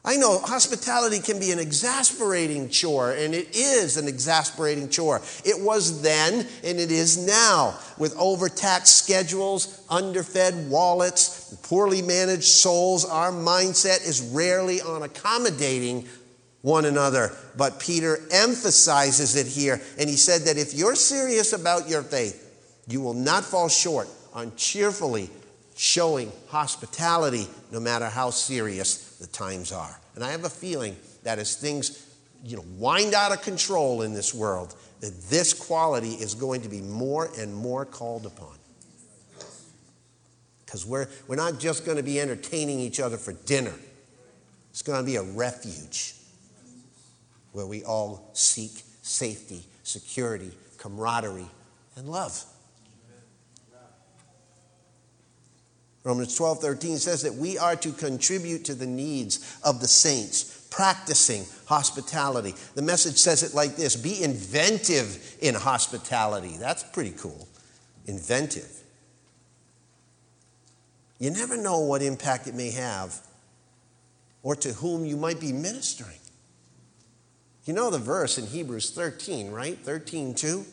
I 0.05 0.17
know 0.17 0.39
hospitality 0.39 1.19
can 1.19 1.39
be 1.39 1.51
an 1.51 1.59
exasperating 1.59 2.67
chore, 2.67 3.11
and 3.11 3.33
it 3.33 3.55
is 3.55 3.95
an 3.95 4.09
exasperating 4.09 4.89
chore. 4.89 5.21
It 5.45 5.61
was 5.61 6.01
then, 6.01 6.45
and 6.61 6.77
it 6.77 6.91
is 6.91 7.25
now, 7.25 7.79
with 7.97 8.13
overtaxed 8.17 8.97
schedules, 8.97 9.81
underfed 9.89 10.55
wallets, 10.67 11.55
poorly 11.63 12.01
managed 12.01 12.43
souls. 12.43 13.05
Our 13.05 13.31
mindset 13.31 14.05
is 14.05 14.21
rarely 14.33 14.81
on 14.81 15.03
accommodating 15.03 16.05
one 16.63 16.83
another. 16.83 17.31
But 17.55 17.79
Peter 17.79 18.19
emphasizes 18.29 19.37
it 19.37 19.47
here, 19.47 19.81
and 19.97 20.09
he 20.09 20.17
said 20.17 20.41
that 20.41 20.57
if 20.57 20.73
you're 20.73 20.95
serious 20.95 21.53
about 21.53 21.87
your 21.87 22.03
faith, 22.03 22.39
you 22.89 22.99
will 22.99 23.13
not 23.13 23.45
fall 23.45 23.69
short 23.69 24.09
on 24.33 24.53
cheerfully 24.57 25.29
showing 25.75 26.31
hospitality, 26.49 27.47
no 27.71 27.79
matter 27.79 28.09
how 28.09 28.31
serious 28.31 29.12
the 29.23 29.27
times 29.27 29.71
are. 29.71 29.99
And 30.15 30.23
I 30.23 30.31
have 30.31 30.43
a 30.43 30.49
feeling 30.49 30.97
that 31.23 31.39
as 31.39 31.55
things 31.55 32.05
you 32.43 32.57
know, 32.57 32.65
wind 32.77 33.13
out 33.13 33.31
of 33.31 33.41
control 33.41 34.01
in 34.01 34.13
this 34.13 34.33
world, 34.33 34.75
that 34.99 35.13
this 35.29 35.53
quality 35.53 36.09
is 36.09 36.35
going 36.35 36.61
to 36.61 36.69
be 36.69 36.81
more 36.81 37.29
and 37.39 37.55
more 37.55 37.85
called 37.85 38.25
upon. 38.25 38.57
Because 40.65 40.85
we're, 40.85 41.07
we're 41.27 41.37
not 41.37 41.57
just 41.57 41.85
going 41.85 41.95
to 41.97 42.03
be 42.03 42.19
entertaining 42.19 42.79
each 42.79 42.99
other 42.99 43.15
for 43.15 43.31
dinner, 43.31 43.73
it's 44.71 44.81
going 44.81 44.99
to 44.99 45.05
be 45.05 45.15
a 45.15 45.23
refuge 45.23 46.15
where 47.53 47.65
we 47.65 47.83
all 47.85 48.29
seek 48.33 48.83
safety, 49.03 49.63
security, 49.83 50.51
camaraderie, 50.79 51.49
and 51.95 52.09
love. 52.09 52.43
Romans 56.03 56.35
12, 56.35 56.59
13 56.59 56.97
says 56.97 57.21
that 57.21 57.33
we 57.33 57.57
are 57.57 57.75
to 57.77 57.91
contribute 57.91 58.65
to 58.65 58.75
the 58.75 58.85
needs 58.85 59.57
of 59.63 59.79
the 59.79 59.87
saints, 59.87 60.67
practicing 60.69 61.45
hospitality. 61.65 62.55
The 62.75 62.81
message 62.81 63.17
says 63.17 63.41
it 63.41 63.53
like 63.53 63.77
this 63.77 63.95
be 63.95 64.21
inventive 64.21 65.37
in 65.39 65.55
hospitality. 65.55 66.57
That's 66.57 66.83
pretty 66.83 67.13
cool. 67.17 67.47
Inventive. 68.05 68.69
You 71.19 71.31
never 71.31 71.55
know 71.55 71.79
what 71.79 72.01
impact 72.01 72.47
it 72.47 72.55
may 72.55 72.71
have 72.71 73.17
or 74.41 74.57
to 74.57 74.73
whom 74.73 75.05
you 75.05 75.15
might 75.15 75.39
be 75.39 75.53
ministering. 75.53 76.17
You 77.63 77.73
know 77.73 77.89
the 77.89 77.97
verse 77.97 78.37
in 78.37 78.45
Hebrews 78.45 78.91
13, 78.91 79.51
right? 79.51 79.77
13, 79.77 80.35
2. 80.35 80.65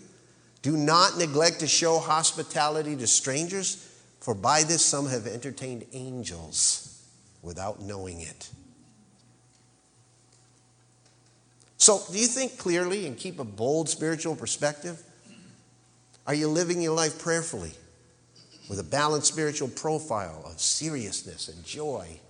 Do 0.62 0.76
not 0.76 1.16
neglect 1.18 1.60
to 1.60 1.68
show 1.68 2.00
hospitality 2.00 2.96
to 2.96 3.06
strangers 3.06 3.86
for 4.20 4.34
by 4.34 4.62
this 4.62 4.84
some 4.84 5.08
have 5.08 5.26
entertained 5.26 5.86
angels 5.92 7.02
without 7.42 7.80
knowing 7.80 8.20
it. 8.20 8.50
So, 11.78 12.02
do 12.12 12.18
you 12.18 12.26
think 12.26 12.58
clearly 12.58 13.06
and 13.06 13.16
keep 13.16 13.38
a 13.38 13.44
bold 13.44 13.88
spiritual 13.88 14.36
perspective? 14.36 15.02
Are 16.26 16.34
you 16.34 16.48
living 16.48 16.82
your 16.82 16.94
life 16.94 17.18
prayerfully 17.18 17.72
with 18.68 18.78
a 18.78 18.84
balanced 18.84 19.32
spiritual 19.32 19.68
profile 19.68 20.42
of 20.44 20.60
seriousness 20.60 21.48
and 21.48 21.64
joy? 21.64 22.20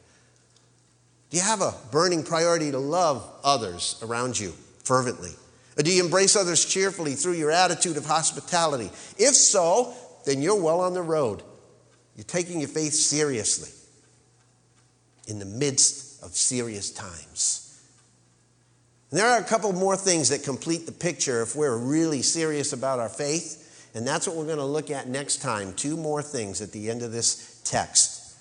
Do 1.30 1.36
you 1.36 1.42
have 1.42 1.60
a 1.60 1.74
burning 1.90 2.22
priority 2.22 2.70
to 2.70 2.78
love 2.78 3.28
others 3.42 3.98
around 4.02 4.38
you 4.38 4.54
fervently? 4.84 5.32
Or 5.76 5.82
do 5.82 5.92
you 5.92 6.04
embrace 6.04 6.36
others 6.36 6.64
cheerfully 6.64 7.14
through 7.14 7.34
your 7.34 7.50
attitude 7.50 7.96
of 7.96 8.06
hospitality? 8.06 8.90
If 9.18 9.34
so, 9.34 9.92
then 10.24 10.42
you're 10.42 10.60
well 10.60 10.80
on 10.80 10.94
the 10.94 11.02
road 11.02 11.42
you're 12.20 12.26
taking 12.26 12.60
your 12.60 12.68
faith 12.68 12.92
seriously 12.92 13.70
in 15.26 15.38
the 15.38 15.46
midst 15.46 16.22
of 16.22 16.36
serious 16.36 16.90
times. 16.90 17.80
And 19.10 19.18
there 19.18 19.26
are 19.26 19.40
a 19.40 19.42
couple 19.42 19.72
more 19.72 19.96
things 19.96 20.28
that 20.28 20.42
complete 20.42 20.84
the 20.84 20.92
picture 20.92 21.40
if 21.40 21.56
we're 21.56 21.78
really 21.78 22.20
serious 22.20 22.74
about 22.74 22.98
our 22.98 23.08
faith. 23.08 23.88
And 23.94 24.06
that's 24.06 24.28
what 24.28 24.36
we're 24.36 24.44
going 24.44 24.58
to 24.58 24.66
look 24.66 24.90
at 24.90 25.08
next 25.08 25.38
time. 25.38 25.72
Two 25.72 25.96
more 25.96 26.20
things 26.20 26.60
at 26.60 26.72
the 26.72 26.90
end 26.90 27.00
of 27.00 27.10
this 27.10 27.62
text. 27.64 28.36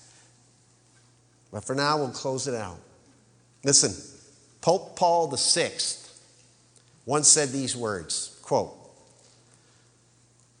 But 1.50 1.64
for 1.64 1.74
now, 1.74 1.96
we'll 1.96 2.10
close 2.10 2.46
it 2.48 2.54
out. 2.54 2.80
Listen, 3.64 3.94
Pope 4.60 4.94
Paul 4.94 5.34
VI 5.34 5.70
once 7.06 7.28
said 7.28 7.48
these 7.48 7.74
words 7.74 8.38
quote, 8.42 8.76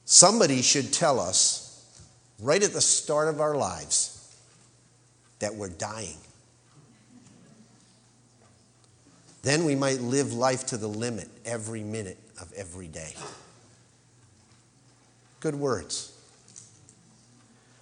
Somebody 0.06 0.62
should 0.62 0.90
tell 0.90 1.20
us 1.20 1.66
right 2.40 2.62
at 2.62 2.72
the 2.72 2.80
start 2.80 3.28
of 3.28 3.40
our 3.40 3.54
lives 3.54 4.36
that 5.40 5.54
we're 5.54 5.68
dying. 5.68 6.16
Then 9.42 9.64
we 9.64 9.74
might 9.74 10.00
live 10.00 10.32
life 10.32 10.66
to 10.66 10.76
the 10.76 10.86
limit 10.86 11.28
every 11.44 11.82
minute 11.82 12.18
of 12.40 12.52
every 12.54 12.88
day. 12.88 13.14
Good 15.40 15.54
words. 15.54 16.12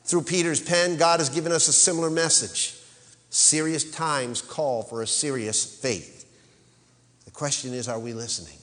Through 0.05 0.23
Peter's 0.23 0.61
pen, 0.61 0.97
God 0.97 1.21
has 1.21 1.29
given 1.29 1.53
us 1.53 1.69
a 1.69 1.73
similar 1.73 2.11
message. 2.11 2.75
Serious 3.31 3.91
times 3.91 4.41
call 4.41 4.83
for 4.83 5.03
a 5.03 5.07
serious 5.07 5.65
faith. 5.65 6.25
The 7.25 7.31
question 7.33 7.75
is 7.75 7.89
are 7.89 7.99
we 7.99 8.15
listening? 8.15 8.57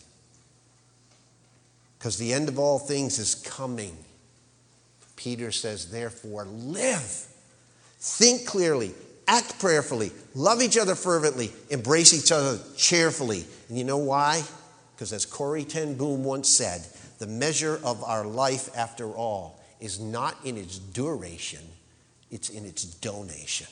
Because 1.99 2.17
the 2.17 2.33
end 2.33 2.49
of 2.49 2.57
all 2.57 2.79
things 2.79 3.19
is 3.19 3.35
coming. 3.35 3.95
Peter 5.16 5.51
says, 5.51 5.91
therefore, 5.91 6.45
live. 6.45 7.28
Think 7.99 8.45
clearly, 8.45 8.93
act 9.28 9.59
prayerfully, 9.59 10.11
love 10.34 10.61
each 10.61 10.78
other 10.78 10.95
fervently, 10.95 11.51
embrace 11.70 12.13
each 12.13 12.32
other 12.32 12.59
cheerfully. 12.76 13.45
And 13.70 13.78
you 13.78 13.84
know 13.84 13.97
why? 13.97 14.43
Because 14.95 15.11
as 15.13 15.26
Corrie 15.26 15.66
Ten 15.66 15.95
Boom 15.95 16.24
once 16.24 16.49
said, 16.49 16.86
the 17.20 17.28
measure 17.28 17.80
of 17.84 18.03
our 18.03 18.26
life, 18.26 18.70
after 18.76 19.07
all, 19.09 19.59
is 19.80 19.99
not 19.99 20.38
in 20.43 20.57
its 20.57 20.80
duration, 20.80 21.61
it's 22.32 22.49
in 22.49 22.66
its 22.66 22.84
donation. 22.84 23.68